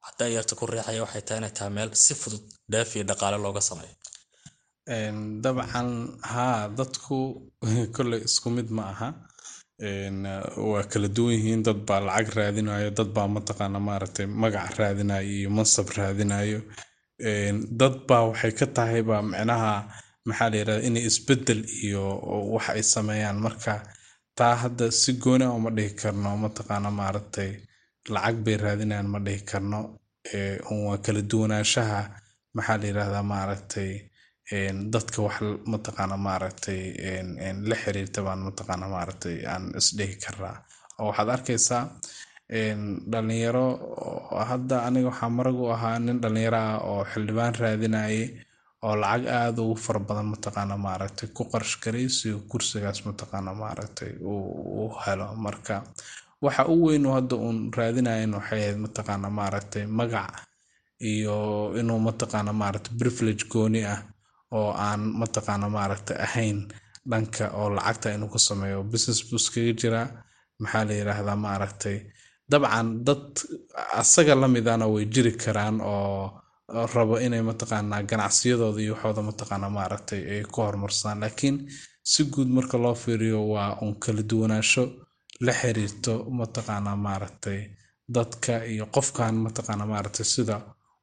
Haddaa 0.08 0.30
yarta 0.36 0.56
ku 0.56 0.66
riixaya 0.66 1.02
waxay 1.06 1.22
tahay 1.22 1.40
inay 1.42 1.54
tahay 1.58 1.72
meel 1.78 1.90
si 2.04 2.14
fudud 2.22 2.46
dheef 2.72 2.96
iyo 2.96 3.04
dhaqaale 3.10 3.38
looga 3.46 3.62
sameeyo. 3.70 3.96
Dabcan 5.44 5.90
haa 6.34 6.70
dadku 6.80 7.18
kolley 7.96 8.22
isku 8.28 8.50
mid 8.50 8.70
ma 8.78 8.84
aha. 8.94 9.10
Waa 10.72 10.84
kala 10.92 11.08
duwan 11.16 11.34
yihiin 11.38 11.64
dad 11.68 11.80
baa 11.88 12.00
lacag 12.08 12.34
raadinayo 12.38 12.90
dad 12.98 13.10
baa 13.16 13.28
mataqaana 13.36 13.80
maaragtay 13.88 14.26
magac 14.42 14.74
raadinayo 14.82 15.30
iyo 15.38 15.50
mansab 15.58 15.88
raadinayo 15.98 16.60
dad 17.80 17.96
baa 18.08 18.24
waxay 18.30 18.54
ka 18.60 18.66
tahay 18.76 19.02
baa 19.10 19.22
micnaha 19.32 19.74
maxaa 20.28 20.50
la 20.52 20.58
yirahda 20.62 20.86
inay 20.88 21.04
isbeddel 21.10 21.62
iyo 21.86 22.04
wax 22.54 22.66
ay 22.70 22.84
sameeyaan. 22.94 23.38
Marka 23.46 23.74
taa 24.42 24.56
hadda 24.64 24.86
si 25.02 25.12
gooni 25.24 25.46
a 25.50 25.52
uma 25.60 25.70
dhihi 25.78 25.92
karno 26.02 26.30
mataqaana 26.44 26.90
maaragtay 27.00 27.52
lacag 28.14 28.38
bay 28.46 28.56
raadinayaan 28.64 29.10
ma 29.14 29.20
dhihi 29.26 29.42
karno 29.52 29.80
waa 30.86 30.98
kala 31.06 31.22
duwanaanshaha 31.32 32.00
maxaa 32.56 32.78
la 32.82 32.86
yirahdaa 32.90 33.26
maaragtay 33.34 33.92
dadka 34.94 35.18
wax 35.26 35.38
mataqaana 35.74 36.16
maaragtay 36.28 36.82
la 37.70 37.76
xiriirta 37.82 38.20
baan 38.26 38.42
mataqaana 38.48 38.86
maaragtay 38.96 39.36
aan 39.54 39.64
isdhihi 39.80 40.16
karaa 40.24 40.56
oo 41.02 41.06
waxaad 41.10 41.30
arkaysaa 41.36 41.84
dhalinyaro 43.12 43.66
hadda 44.50 44.76
aniga 44.88 45.08
waxaa 45.12 45.30
marag 45.38 45.58
u 45.64 45.68
ahaa 45.76 45.98
nin 46.06 46.18
dhalinyaro 46.24 46.58
ah 46.68 46.78
oo 46.92 47.02
xildhibaan 47.12 47.54
raadinayay 47.62 48.20
oo 48.86 48.96
lacag 49.02 49.26
aada 49.28 49.62
ugu 49.62 49.76
fara 49.86 50.00
badan 50.08 50.28
mataqaana 50.34 50.76
maaragtay 50.86 51.28
ku 51.36 51.44
qarash 51.52 51.76
si 52.18 52.28
kursigaas 52.50 53.00
mataqaana 53.08 53.52
maaragtay 53.62 54.12
u 54.22 54.90
helo. 55.04 55.28
Marka 55.46 55.76
waxa 56.44 56.64
u 56.74 56.76
weyn 56.86 57.06
hadda 57.16 57.36
uun 57.36 57.58
raadinayan 57.78 58.34
waxay 58.38 58.62
ahayd 58.64 58.78
mataqaana 58.86 59.28
maaragtay 59.40 59.86
magac 60.00 60.34
iyo 61.12 61.38
inuu 61.80 62.00
mataqaana 62.08 62.52
maaragta 62.62 62.90
privilege 63.00 63.44
gooni 63.52 63.82
ah 63.94 64.02
oo 64.58 64.72
aan 64.86 65.02
mataqaana 65.22 65.68
maaragta 65.70 66.14
ahayn 66.26 66.58
dhanka 67.10 67.46
oo 67.60 67.70
lacagta 67.78 68.14
inuu 68.16 68.30
ku 68.34 68.40
sameeyo. 68.40 68.84
Business 68.92 69.20
buu 69.30 69.38
iskaga 69.42 69.74
jiraa 69.82 70.08
maxaa 70.62 70.84
la 70.88 70.94
yiraahdaa 71.00 71.38
maaragtay 71.46 71.98
dabcan 72.52 72.88
dad 73.08 73.26
asaga 74.02 74.34
lamidana 74.42 74.86
way 74.94 75.06
jiri 75.14 75.32
karaan 75.44 75.78
oo 75.82 76.41
rabo 76.96 77.16
inay 77.26 77.42
mataqaanaa 77.50 78.04
ganacsiyadooda 78.10 78.80
iyo 78.86 78.94
waxooda 78.96 79.22
mataqaana 79.30 79.68
maaragtay 79.78 80.22
ay 80.34 80.42
ku 80.54 80.58
horumarsadaan 80.66 81.20
laakiin 81.24 81.56
si 82.12 82.22
guud 82.34 82.50
marka 82.58 82.78
loo 82.84 82.96
fiiriyo 83.04 83.40
waa 83.54 83.78
un 83.84 83.94
kala 84.04 84.22
duwanaansho 84.30 84.84
la 85.46 85.54
xiriirto 85.60 86.14
mataqaana 86.40 86.92
maaragtay 87.06 87.60
dadka 88.16 88.54
iyo 88.74 88.86
qofkan 88.96 89.36
mataqaana 89.46 89.86
maaragtay 89.92 90.26
sida 90.34 90.56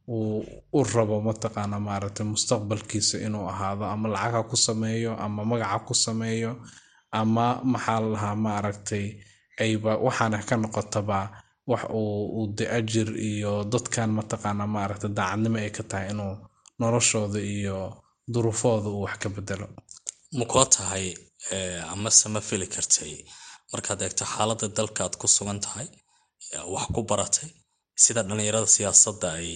uu 0.08 0.44
u 0.78 0.80
rabo 0.94 1.16
mataqaana 1.28 1.76
maaragtay 1.88 2.26
mustaqbalkiisa 2.32 3.16
inuu 3.26 3.46
ahaado 3.52 3.84
ama 3.94 4.06
lacagha 4.14 4.42
ku 4.50 4.56
sameeyo 4.66 5.12
ama 5.24 5.42
magaca 5.50 5.78
ku 5.86 5.94
sameeyo 6.04 6.52
ama 7.20 7.46
maxaa 7.72 8.00
la 8.02 8.08
lahaa 8.14 8.36
maaragtay 8.46 9.04
ayba 9.64 9.92
waxaana 10.06 10.38
ka 10.48 10.54
noqotaba 10.62 11.18
wax 11.70 11.82
uu 12.00 12.44
de 12.58 12.64
iyo 13.30 13.52
dadkan 13.72 14.10
mataqaana 14.18 14.64
maaragtay 14.74 15.10
daacadnimo 15.18 15.58
ay 15.64 15.70
ka 15.76 15.82
tahay 15.90 16.06
inuu 16.12 16.34
noloshooda 16.80 17.40
iyo 17.56 17.76
duruufooda 18.32 18.88
uu 18.94 19.02
wax 19.06 19.14
ka 19.22 19.28
bedelo 19.36 19.66
ma 20.38 20.44
kula 20.50 20.66
tahay 20.76 21.06
amase 21.92 22.26
ma 22.34 22.40
fili 22.48 22.66
kartay? 22.74 23.12
Markaad 23.72 24.00
eegto 24.04 24.24
xaaladda 24.32 24.66
dalkaad 24.78 25.14
ku 25.20 25.26
sugan 25.36 25.60
tahay 25.64 25.88
wax 26.74 26.86
ku 26.94 27.00
baratay 27.10 27.48
sida 28.04 28.20
dhallinyarada 28.28 28.68
siyaasadda 28.76 29.28
ay 29.40 29.48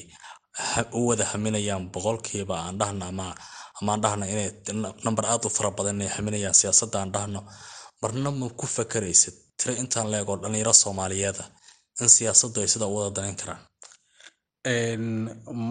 u 0.99 1.01
wada 1.09 1.25
haminayaan 1.33 1.85
boqolkiiba 1.95 2.55
aan 2.67 2.77
dhahno 2.81 3.05
ama 3.13 3.27
amaan 3.81 4.01
dhahno 4.05 4.25
inay 4.33 4.49
namber 5.05 5.25
aad 5.33 5.43
u 5.47 5.51
fara 5.57 5.71
badan 5.79 5.97
inay 5.99 6.11
haminayaan 6.17 6.57
siyaasadda 6.61 6.97
aan 7.01 7.11
dhahno 7.15 7.41
marna 8.03 8.31
ma 8.41 8.47
ku 8.61 8.67
fakaraysid? 8.77 9.35
Tiro 9.59 9.73
intaan 9.83 10.07
leegoo 10.13 10.37
dhallinyaro 10.43 10.73
soomaaliyeeda 10.83 11.45
in 12.05 12.09
siyaasaddu 12.17 12.59
ay 12.63 12.69
sidaa 12.73 12.91
u 12.93 12.97
wada 12.99 13.11
danayn 13.17 13.37
karaan 13.41 13.61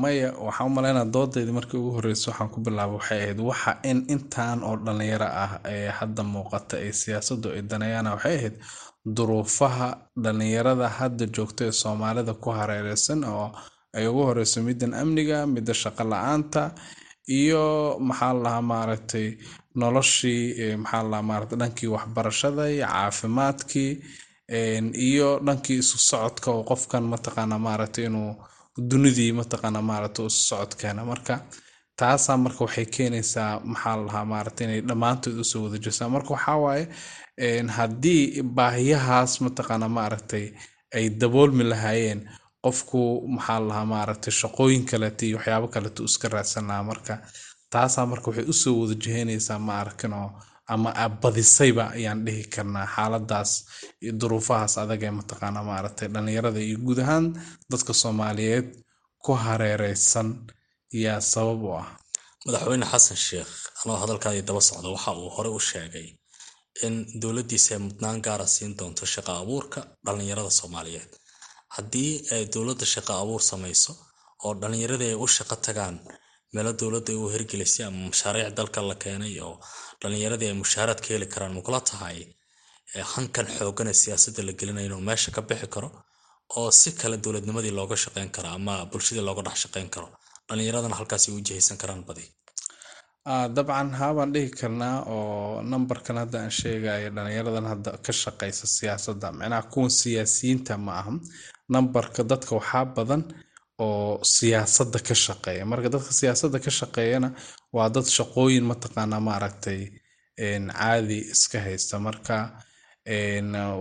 maya 0.01 0.27
waxaan 0.45 0.67
u 0.69 0.73
malaynaa 0.75 1.05
doodaydii 1.15 1.55
markii 1.59 1.79
ugu 1.79 1.91
horreysa 1.95 2.31
waxaan 2.31 2.49
ku 2.53 2.59
bilaaba 2.65 2.93
waxay 2.99 3.19
ahayd 3.23 3.39
waxa 3.49 3.71
in 3.89 3.99
intaan 4.13 4.59
oo 4.69 4.75
dhallinyaro 4.85 5.27
ah 5.43 5.51
ee 5.73 5.89
hadda 5.99 6.21
muuqata 6.33 6.75
ee 6.85 6.91
siyaasaddu 7.01 7.47
ay 7.55 7.61
daneeyaana 7.71 8.09
waxay 8.15 8.35
ahayd 8.39 8.55
duruufaha 9.17 9.87
dhallinyarada 10.23 10.87
hadda 10.99 11.25
joogta 11.35 11.61
ee 11.69 11.73
soomaalida 11.81 12.33
ku 12.43 12.49
hareereysan 12.59 13.19
oo 13.33 13.47
ay 13.97 14.05
ugu 14.11 14.21
horeyso 14.29 14.57
middan 14.67 14.93
amniga 15.01 15.37
midda 15.55 15.73
shaqo 15.83 16.03
la'aanta 16.11 16.61
iyo 17.39 17.63
maxaa 18.07 18.33
lahaa 18.43 18.63
maaragtay 18.71 19.27
noloshii 19.81 20.75
maxaa 20.83 21.03
lahaa 21.11 21.27
maaragtay 21.29 21.57
dhankii 21.61 21.89
waxbarashada 21.95 22.63
iyo 22.75 22.85
caafimaadkii 22.93 23.91
iyo 25.07 25.29
dhankii 25.45 25.77
isu 25.83 25.97
socodka 26.09 26.51
oo 26.51 26.63
qofkan 26.69 27.03
mataqaana 27.13 27.57
maaragtay 27.67 28.05
inuu 28.09 28.31
dunidii 28.89 29.31
mataqaana 29.39 29.81
maaragtay 29.89 30.25
isu 30.25 30.41
socodkeena 30.49 31.05
marka 31.11 31.33
taasaa 31.99 32.37
marka 32.37 32.59
waxay 32.65 32.85
keenaysaa 32.95 33.51
maxaa 33.71 33.97
lahaa 34.05 34.25
maaragtay 34.33 34.65
inay 34.67 34.81
dhammaantood 34.89 35.37
u 35.43 35.43
soo 35.51 35.61
wada 35.65 35.77
jeestaan 35.85 36.11
marka 36.15 36.29
waxaa 36.35 36.57
waaye 36.65 36.83
haddii 37.77 38.41
baahiyahaas 38.57 39.31
mataqaana 39.45 39.87
maaragtay 39.97 40.45
ay 40.97 41.05
daboolmi 41.21 41.63
lahaayeen 41.71 42.19
qofku 42.65 42.99
maxaa 43.35 43.59
lahaa 43.69 43.85
maaragtay 43.95 44.33
shaqooyin 44.41 44.83
kaleta 44.91 45.25
iyo 45.25 45.37
waxyaabo 45.37 45.67
kaleta 45.75 46.03
iska 46.03 46.27
raadsan 46.33 46.67
lahaa 46.67 46.83
marka 46.91 47.13
taasaa 47.73 48.05
marka 48.11 48.27
waxay 48.29 48.45
u 48.51 48.53
soo 48.61 48.75
wada 48.81 48.95
jiheynaysaa 49.03 49.59
ma 49.67 49.73
arkinoo 49.83 50.29
ama 50.73 50.89
badisayba 51.21 51.83
ayaan 51.97 52.19
dhihi 52.25 52.43
karnaa 52.53 52.87
xaaladaas 52.95 53.51
iyo 54.03 54.11
duruufahaas 54.21 54.73
adag 54.83 55.01
ee 55.07 55.13
mataqaana 55.19 55.59
maaragtay 55.69 56.07
dhallinyarada 56.13 56.59
iyo 56.67 56.77
guud 56.85 56.99
ahaan 57.03 57.25
dadka 57.71 57.93
soomaaliyeed 58.01 58.67
ku 59.25 59.31
hareereysan 59.45 60.27
yaa 61.03 61.21
sabab 61.33 61.61
u 61.63 61.69
ah. 61.81 61.87
Madaxweyne 62.45 62.85
xasan 62.91 63.17
sheekh 63.27 63.51
anoo 63.81 63.97
hadalkaadii 64.03 64.43
daba 64.49 64.61
socda 64.69 64.87
waxa 64.95 65.11
uu 65.21 65.29
hore 65.35 65.49
u 65.57 65.59
sheegay 65.69 66.07
in 66.85 66.93
dowladdiisa 67.21 67.69
ay 67.75 67.79
mudnaan 67.85 68.17
gaara 68.25 68.45
siin 68.55 68.71
doonto 68.79 69.05
shaqo 69.13 69.31
abuurka 69.41 69.79
dhallinyarada 70.05 70.49
soomaaliyeed. 70.59 71.11
Haddii 71.75 72.11
ay 72.35 72.43
dowladda 72.53 72.85
shaqo 72.93 73.11
abuur 73.23 73.41
samayso 73.51 73.91
oo 74.45 74.51
dhallinyaradii 74.61 75.09
ay 75.13 75.17
u 75.25 75.27
shaqo 75.37 75.55
tagaan 75.65 75.95
meelo 76.53 76.71
dowladda 76.79 77.11
u 77.21 77.29
hirgelisay 77.33 77.85
ama 77.89 77.99
mashaariic 78.11 78.49
dalka 78.59 78.79
la 78.89 78.95
keenay 79.03 79.33
oo 79.47 79.53
dhallinyaradii 80.01 80.49
ay 80.51 80.57
mushaaraad 80.63 80.99
ka 81.03 81.09
heli 81.15 81.27
karaan 81.33 81.53
makula 81.57 81.79
tahay 81.89 82.17
hankan 83.13 83.47
xoogan 83.57 83.87
ee 83.91 83.97
siyaasadda 84.03 84.41
la 84.47 84.53
gelinaya 84.59 84.85
inuu 84.89 85.01
meesha 85.09 85.29
ka 85.35 85.41
bixi 85.49 85.67
karo 85.75 85.89
oo 86.59 86.69
si 86.79 86.89
kale 86.99 87.17
dowladnimadii 87.23 87.73
looga 87.79 87.95
shaqeyn 88.03 88.29
karo 88.35 88.47
ama 88.57 88.73
bulshadii 88.91 89.23
looga 89.29 89.41
dhex 89.47 89.57
shaqeyn 89.63 89.89
karo. 89.95 90.07
Dhallinyaradana 90.47 90.95
halkaasi 90.99 91.27
u 91.35 91.39
jihaysan 91.47 91.77
karaan 91.81 92.01
badi. 92.07 92.25
Dabcan 93.55 93.89
haabaan 93.99 94.31
dhihi 94.33 94.49
karnaa 94.59 94.97
oo 95.15 95.61
nambarkan 95.71 96.17
hadda 96.21 96.37
aan 96.43 96.51
sheegayo 96.59 97.09
dhallinyaradan 97.15 97.65
hadda 97.71 97.89
ka 98.05 98.11
shaqeysa 98.23 98.65
siyaasadda 98.77 99.27
micnaha 99.39 99.63
kuwan 99.73 99.91
siyaasiyiinta 100.01 100.73
ma 100.85 100.91
aha 100.99 101.11
nambarka 101.73 102.21
dadka 102.31 102.51
waxaa 102.59 102.85
badan 102.95 103.21
oo 103.85 104.19
siyaasadda 104.35 104.99
ka 105.07 105.15
shaqeeya. 105.25 105.63
Marka 105.71 105.87
dadka 105.95 106.11
siyaasadda 106.19 106.57
ka 106.65 106.71
shaqeeyana 106.79 107.29
waa 107.75 107.89
dad 107.95 108.07
shaqooyin 108.17 108.65
mataqaana 108.71 109.17
maaragtay 109.27 109.81
caadi 110.77 111.17
iska 111.33 111.57
haysta. 111.65 111.95
Marka 112.07 112.35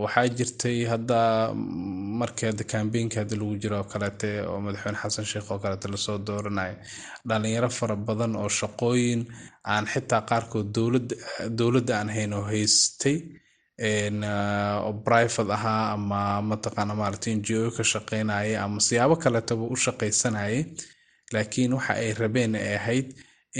waxaa 0.02 0.28
jirtay 0.38 0.78
hadda 0.92 1.18
markii 2.20 2.46
hadda 2.50 2.64
kambeynka 2.72 3.16
hadda 3.20 3.36
lagu 3.40 3.54
jiro 3.62 3.76
oo 3.80 3.84
kaleete 3.92 4.30
oo 4.50 4.58
madaxweyne 4.64 4.98
xasan 5.02 5.24
sheekh 5.30 5.50
oo 5.52 5.58
kaleete 5.64 5.86
la 5.92 5.96
soo 6.04 6.18
dooranaya 6.26 6.76
dhalinyaro 7.28 7.68
fara 7.78 7.96
badan 8.08 8.32
oo 8.42 8.48
shaqooyin 8.60 9.20
aan 9.72 9.84
xitaa 9.92 10.22
qaarkood 10.30 10.66
dowladda 11.58 11.92
aan 11.98 12.08
hayn 12.16 12.32
oo 12.38 12.44
haystay 12.52 13.16
private 15.06 15.50
ahaa 15.56 15.84
ama 15.96 16.20
mataqaana 16.50 16.94
maaragtay 17.00 17.32
n 17.38 17.40
g 17.46 17.48
o 17.60 17.70
ka 17.76 17.82
shaqeynaya 17.92 18.56
ama 18.64 18.78
siyaabo 18.88 19.16
kaletaba 19.24 19.64
u 19.72 19.76
shaqaysanayay 19.84 20.58
laakiin 21.34 21.72
waxa 21.76 21.92
ay 22.02 22.10
rabeen 22.20 22.52
ay 22.60 22.74
ahayd 22.80 23.08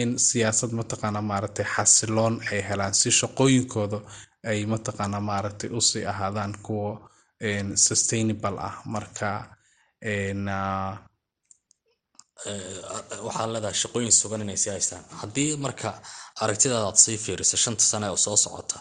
in 0.01 0.11
siyaasad 0.29 0.71
mataqaana 0.81 1.21
maaragtay 1.31 1.67
xasiloon 1.75 2.35
ay 2.53 2.61
helaan 2.69 2.95
si 3.01 3.09
shaqooyinkooda 3.21 3.99
ay 4.51 4.59
mataqaana 4.73 5.19
maaragtay 5.31 5.71
u 5.79 5.81
sii 5.89 6.05
ahaadaan 6.13 6.53
kuwo 6.67 6.89
sustainable 7.87 8.57
ah. 8.69 8.77
Marka 8.95 9.29
waxaa 13.27 13.47
leedahay 13.53 13.77
shaqooyin 13.83 14.13
sugan 14.21 14.43
inay 14.45 14.57
sii 14.63 14.73
haystaan. 14.77 15.05
Haddii 15.21 15.51
marka 15.65 15.89
aragtidaada 16.43 16.87
aad 16.89 16.99
sii 17.05 17.17
fiiriso 17.25 17.57
shanta 17.65 17.85
sane 17.91 18.07
oo 18.13 18.17
soo 18.25 18.37
socota 18.45 18.77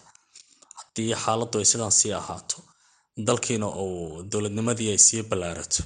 haddii 0.90 1.16
xaaladdu 1.24 1.56
ay 1.62 1.66
sidaan 1.72 1.92
sii 2.00 2.14
ahaato 2.22 2.58
dalkiina 3.28 3.68
uu 3.84 4.24
dowladnimadii 4.32 4.90
ay 4.94 4.98
sii 5.08 5.22
ballaarato. 5.30 5.82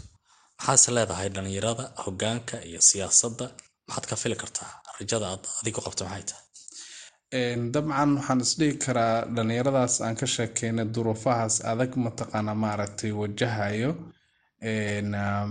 Maxaase 0.58 0.89
leedahay 0.96 1.30
dhallinyarada 1.36 1.86
hoggaanka 2.04 2.56
iyo 2.70 2.82
siyaasadda? 2.89 3.46
Maxaad 3.88 4.06
ka 4.10 4.16
fili 4.22 4.36
kartaa? 4.42 4.72
Rajada 5.00 5.26
aad 5.32 5.44
adigu 5.60 5.80
qabto 5.86 6.04
maxay 6.06 6.24
tahay? 6.30 6.42
Dabcan 7.74 8.10
waxaan 8.18 8.39
isdhihi 8.46 8.74
karaa 8.86 9.16
dhallinyaradaas 9.36 9.96
aan 10.06 10.16
ka 10.20 10.26
sheekeynay 10.36 10.86
duruufahaas 10.96 11.56
adag 11.72 11.92
mataqaana 12.06 12.54
maaragtay 12.63 13.12
wajahayo. 13.22 13.92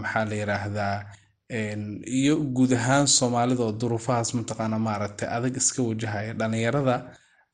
Maxaa 0.03 0.25
la 0.31 0.35
yiraahdaa? 0.41 0.97
Iyo 2.21 2.35
guud 2.57 2.73
ahaan 2.79 3.07
soomaalida 3.19 3.62
oo 3.67 3.73
duruufahaas 3.81 4.31
mataqaana 4.38 4.79
maaragtay 4.88 5.29
adag 5.37 5.55
iska 5.61 5.81
wajahaya 5.91 6.33
dhallinyarada 6.41 6.97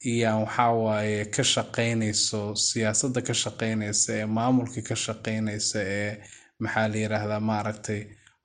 iyaan 0.04 0.40
waxaa 0.44 0.72
waaye 0.84 1.24
ka 1.34 1.42
shaqeynayso 1.54 2.40
siyaasadda 2.54 3.20
ka 3.28 3.34
shaqeynaysa 3.42 4.10
ee 4.20 4.26
maamulka 4.36 4.80
ka 4.88 4.94
shaqeynaysa 5.04 5.78
ee 5.98 6.10
maxaa 6.62 6.88
la 6.92 6.96
yiraahdaa 7.02 7.40
maaragtay 7.50 8.00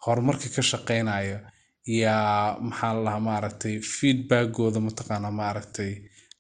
horumarka 0.06 0.48
ka 0.56 0.62
shaqeynayo 0.72 1.38
yaa 2.02 2.58
maxaa 2.68 2.94
lalahaa 2.96 3.20
maaragtay 3.30 3.76
feedbackooda 3.96 4.80
mataqaana 4.88 5.30
maaragtay 5.42 5.92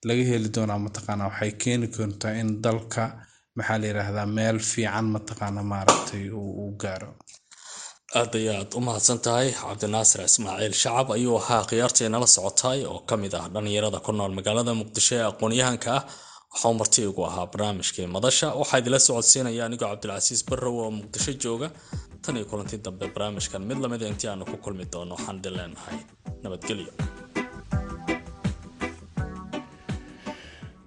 laga 0.07 0.23
heli 0.31 0.49
doonaa 0.55 0.79
mataqaana 0.87 1.23
waxay 1.29 1.51
keeni 1.63 1.87
kartaa 1.95 2.33
in 2.41 2.49
dalka 2.63 3.03
maxaa 3.57 3.77
la 3.81 3.85
yiraahdaa 3.89 4.25
meel 4.37 4.57
fiican 4.71 5.05
mataqaana 5.15 5.61
maaragtay 5.71 6.23
uu 6.29 6.71
gaaro 6.81 7.09
aad 8.19 8.33
ay 8.39 8.47
aad 8.55 8.71
u 8.77 8.79
mahadsan 8.87 9.19
tahay. 9.25 9.47
Cabdinaasir 9.61 10.21
ismaaciil 10.29 10.75
shacab 10.83 11.07
ayuu 11.15 11.35
ahaa 11.41 11.63
khiyaartii 11.69 12.09
nala 12.13 12.27
socotay 12.35 12.79
oo 12.91 12.99
ka 13.09 13.15
mid 13.23 13.33
ah 13.39 13.45
dhallinyarada 13.53 13.99
ku 14.05 14.11
nool 14.17 14.31
magaalada 14.39 14.73
muqdisho 14.81 15.13
ee 15.19 15.25
aqoon-yahanka. 15.31 15.91
Ah 15.97 16.03
waxau 16.53 16.73
marti 16.79 16.99
igu 17.09 17.21
ahaa 17.29 17.45
barnaamijkii 17.53 18.07
madasha. 18.15 18.47
Waxaa 18.61 18.79
idila 18.81 18.99
socodsiinaya 19.07 19.63
anigoo 19.67 19.87
cabdilcasiis 19.91 20.41
barrow 20.49 20.75
oo 20.83 20.89
muqdisho 20.99 21.31
jooga. 21.43 21.67
Tan 22.23 22.35
iyo 22.37 22.45
kulanti 22.51 22.75
dambe 22.85 23.05
barnaamijkan 23.15 23.61
mid 23.69 23.77
lamida 23.83 24.05
intii 24.11 24.29
aanu 24.31 24.43
ku 24.51 24.55
kulmi 24.63 24.85
doono 24.93 25.13
waxaan 25.17 25.37
idin 25.39 25.53
leenahay 25.59 25.97
nabadgelyo 26.43 26.91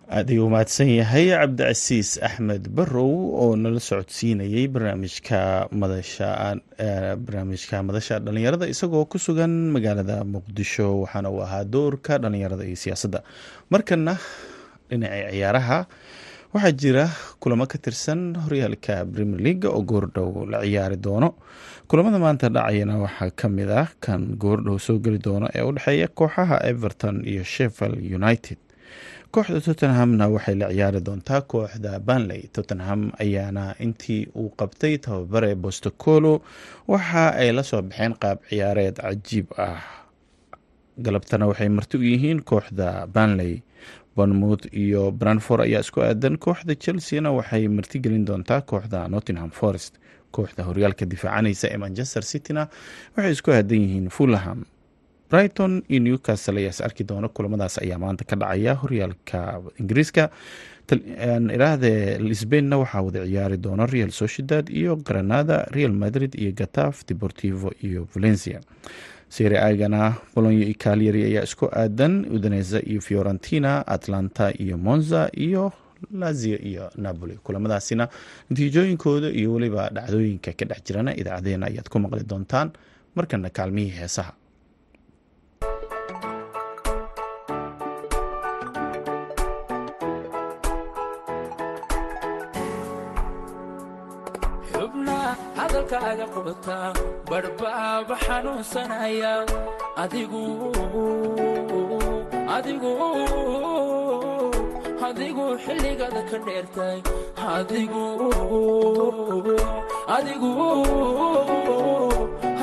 aad 0.06 0.28
ayuu 0.30 0.46
mahadsan 0.52 0.86
yahay 1.00 1.26
cabdicasiis 1.34 2.10
axmed 2.22 2.64
barrow 2.76 3.10
oo 3.42 3.56
nala 3.58 3.80
socodsiinayay 3.82 4.64
barnaamijka 4.74 5.40
madasha 5.80 6.28
barnaamijka 7.24 7.76
madasha 7.88 8.18
dhalinyarada 8.22 8.66
isagoo 8.70 9.04
ku 9.10 9.18
sugan 9.18 9.54
magaalada 9.74 10.22
muqdisho 10.34 10.86
waxaana 11.02 11.28
uu 11.34 11.42
ahaa 11.46 11.64
doorka 11.64 12.18
dhalinyarada 12.22 12.62
iyo 12.64 12.76
siyaasadda. 12.82 13.20
Markana 13.72 14.14
dhinaca 14.90 15.30
ciyaaraha 15.34 15.78
waxaa 16.54 16.72
jira 16.80 17.04
kulamo 17.42 17.66
ka 17.66 17.78
tirsan 17.78 18.20
horyaalka 18.46 19.02
premier 19.12 19.40
leaga 19.42 19.68
oo 19.74 19.82
goordhow 19.82 20.46
la 20.46 20.62
ciyaari 20.62 20.96
doono. 21.02 21.34
Kulamada 21.90 22.18
maanta 22.22 22.46
dhacayana 22.48 22.94
waxaa 23.02 23.30
ka 23.34 23.48
mid 23.50 23.70
ah 23.74 23.88
kan 24.04 24.38
goordhow 24.38 24.78
soo 24.78 24.98
geli 25.02 25.18
doono 25.18 25.50
ee 25.50 25.66
u 25.66 25.72
dhexeeya 25.74 26.08
kooxaha 26.14 26.62
everton 26.70 27.26
iyo 27.26 27.42
sheffield 27.42 27.98
united 28.18 28.58
kooxda 29.34 29.60
tottenhamna 29.66 30.24
waxay 30.34 30.54
la 30.60 30.68
ciyaari 30.74 31.00
doontaa 31.06 31.40
kooxda 31.52 31.92
banley 32.08 32.42
tottenham 32.54 33.00
ayaana 33.24 33.64
intii 33.84 34.22
uu 34.40 34.50
qabtay 34.60 34.94
tababare 35.04 35.54
bostocolo 35.54 36.32
waxa 36.92 37.24
ay 37.40 37.50
la 37.56 37.62
soo 37.70 37.82
baxeen 37.82 38.14
qaab 38.22 38.38
ciyaareed 38.48 38.96
cajiib 39.04 39.46
ah. 39.66 39.80
Galabtana 41.04 41.46
waxay 41.50 41.68
marti 41.68 41.96
u 41.98 42.02
yihiin 42.10 42.40
kooxda 42.50 43.06
banley 43.06 43.62
bournemouth 44.16 44.64
iyo 44.72 45.10
branford 45.12 45.60
ayaa 45.66 45.80
isku 45.84 46.00
aadan. 46.00 46.38
Kooxda 46.44 46.74
chelseana 46.74 47.30
waxay 47.38 47.68
martigelin 47.68 48.24
doontaa 48.28 48.60
kooxda 48.70 49.08
nottingham 49.08 49.50
forest. 49.50 49.92
Kooxda 50.34 50.62
horyaalka 50.68 51.04
difaacanaysa 51.12 51.66
ee 51.68 51.76
manchester 51.84 52.22
cityna 52.32 52.62
waxay 53.16 53.32
isku 53.36 53.50
aadan 53.52 53.80
yihiin 53.84 54.08
fulham 54.16 54.64
brighton 55.30 55.82
iyo 55.88 56.00
newcastle 56.00 56.58
ayaas 56.58 56.80
arki 56.80 57.04
doona 57.04 57.28
kulamadaas 57.28 57.78
ayaa 57.82 57.98
maanta 57.98 58.24
ka 58.24 58.36
dhacaya. 58.36 58.74
Horyaalka 58.74 59.60
ingiriiska 59.80 60.30
iraahde 61.56 62.18
lisbainna 62.18 62.78
waxaa 62.78 63.02
wada 63.02 63.24
ciyaari 63.26 63.56
doona 63.56 63.86
real 63.86 64.10
sociedad 64.10 64.68
iyo 64.70 64.96
granada 64.96 65.66
real 65.70 65.92
madrid 65.92 66.34
iyo 66.34 66.52
gataf 66.52 67.04
deportivo 67.08 67.72
iyo 67.82 68.06
valencia. 68.14 68.60
Seri 69.28 69.56
agana 69.58 70.14
bolonyo 70.34 70.62
iyo 70.66 70.74
kalyari 70.78 71.22
ayaa 71.24 71.42
isku 71.42 71.66
aadan. 71.72 72.26
Udaneza 72.30 72.78
iyo 72.86 73.00
fiorentina 73.00 73.86
atlanta 73.86 74.52
iyo 74.58 74.78
monza 74.78 75.30
iyo 75.34 75.72
lazio 76.14 76.58
iyo 76.58 76.90
napoli. 76.96 77.34
Kulamadaasina 77.42 78.08
natiijooyinkooda 78.50 79.28
iyo 79.30 79.52
weliba 79.52 79.90
dhacdooyinka 79.90 80.52
ka 80.52 80.64
dhex 80.64 80.84
jirana 80.86 81.16
idaacadeena 81.16 81.66
ayaad 81.66 81.88
ku 81.88 81.98
maqli 81.98 82.22
doontaan 82.24 82.70
markana 83.16 83.50
kaalmihii 83.50 83.90
heesaha 83.98 84.32
hadalkaaga 96.06 96.26
qubta 96.34 96.76
barhbaaba 97.28 98.14
xanuunsanaya 98.24 99.32
adigu 100.02 100.42
xilligaada 105.64 106.22
ka 106.30 106.38
dheertay. 106.46 106.98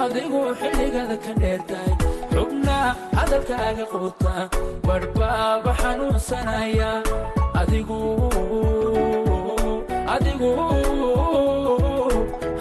Adigu 0.03 0.41
xilligaada 0.61 1.17
ka 1.25 1.33
dheertay. 1.41 1.89
Xubna 2.33 2.77
hadalkaaga 3.17 3.85
qubta 3.93 4.33
barhbaaba 4.87 5.71
xanuunsanaya 5.81 6.91
adigu 7.61 7.99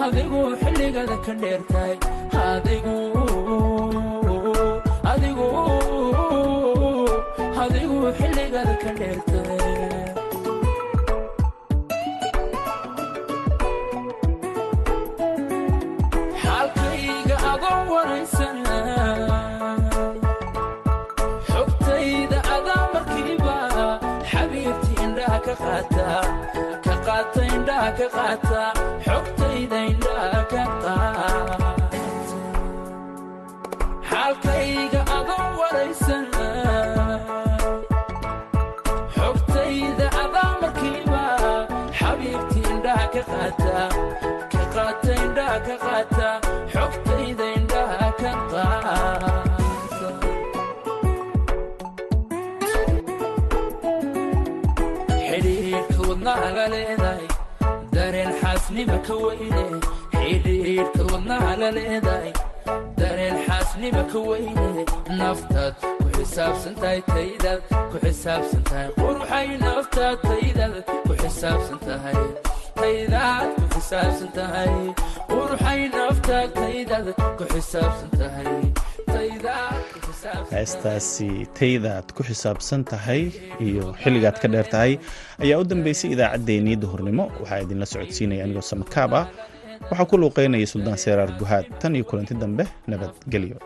adigu 0.05 0.41
xilligaada 0.63 1.17
ka 1.27 1.33
dheertay 1.43 1.95
adigu 7.63 7.99
xilligaada 8.19 8.75
ka 8.83 8.91
dheertay 9.01 9.61
xaalkayga 16.43 17.37
adoo 17.53 17.81
waraysan 17.95 18.59
xogtayda 21.51 22.39
adaa 22.57 22.85
markiiba 22.95 23.57
xabiibti 24.31 24.93
indhaha 25.05 25.39
ka 25.47 25.55
qaata 28.17 28.63
dareen 58.87 58.99
xaasnima 58.99 58.99
ka 59.07 59.15
weyne 59.15 59.81
xidhiidhka 60.13 61.03
wadnahaga 61.13 61.69
leedahay 61.77 62.33
dareen 62.99 63.37
xaasnima 63.47 64.03
ka 64.13 64.19
weyne 64.19 64.85
naftaad 65.19 65.75
ku 66.01 66.07
xisaabsan 66.17 66.75
tahay 66.81 67.01
taydaad 67.13 67.61
ku 67.91 67.97
xisaabsan 68.05 68.63
tahay 68.71 68.89
quruxay 68.99 69.49
naftaad 69.65 70.19
taydaad 70.29 70.75
ku 71.07 71.13
xisaabsan 71.23 71.79
tahay 71.87 72.19
taydaad 72.81 73.49
ku 73.59 73.65
xisaabsan 73.75 74.31
tahay 74.37 74.71
quruxay 75.31 75.81
naftaad 75.99 76.49
taydaad 76.59 77.07
ku 77.39 77.45
xisaabsan 77.55 78.11
heestaasi 80.53 81.29
taydaad 81.59 82.07
ku 82.17 82.23
xisaabsan 82.29 82.85
tahay 82.93 83.23
iyo 83.69 83.85
xilligaad 84.03 84.37
ka 84.43 84.49
dheer 84.53 84.69
tahay 84.75 84.93
ayaa 85.45 85.59
u 85.63 85.65
dambeysay 85.71 86.11
idaacaddeenii 86.15 86.77
duhurnimo. 86.83 87.25
Waxaa 87.41 87.61
idinla 87.65 87.87
socodsiinaya 87.93 88.45
anigoo 88.47 88.65
samakaab 88.73 89.13
ah 89.21 89.27
waxaa 89.91 90.09
ku 90.11 90.17
luuqeynaya 90.23 90.67
suldaan 90.75 90.99
seeraar 91.05 91.31
guhaad 91.41 91.67
tan 91.81 91.97
iyo 91.97 92.05
kulanti 92.11 92.35
dambe 92.43 92.65
nabadgelyo 92.91 93.59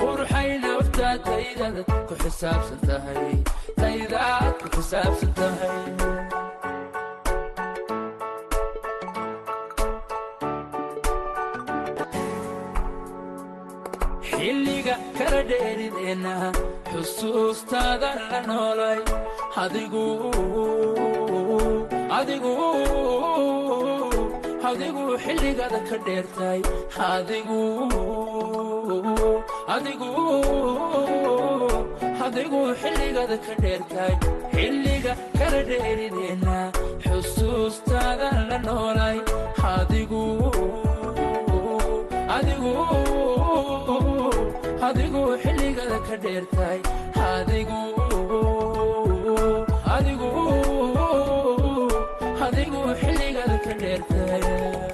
quruxay 0.00 0.50
naftaad 0.64 1.18
taydaad 1.28 1.76
ku 2.08 2.14
xisaabsan 2.22 2.80
tahay. 2.88 3.32
Taydaad 3.80 4.52
ku 4.60 4.66
xisaabsan 4.74 5.32
tahay. 5.38 5.78
Xilliga 14.28 14.94
kala 15.18 15.40
dheerideenna 15.50 16.34
xusuustaadan 16.90 18.18
la 18.30 18.40
noolay. 18.48 19.00
Adigu 19.64 20.06
adigu 22.18 22.52
adigu 24.70 25.04
xilligaada 25.24 25.80
ka 25.88 25.96
dheertay. 26.06 26.60
Adigu 27.12 27.60
adigu 32.24 32.60
xilligaada 32.80 33.36
ka 33.46 33.54
dheertay 33.62 34.12
xilliga 34.54 35.12
kala 35.38 35.60
dheerideenna 35.70 36.58
xusuustaadan 37.04 38.38
la 38.50 38.58
noolay. 38.66 39.18
Adigu 44.86 45.22
xilligaada 45.42 45.98
ka 46.06 46.16
dheertay 46.24 46.78
adigu 47.30 47.80
xilligaada 53.00 53.56
ka 53.64 53.72
dheertay 53.82 54.93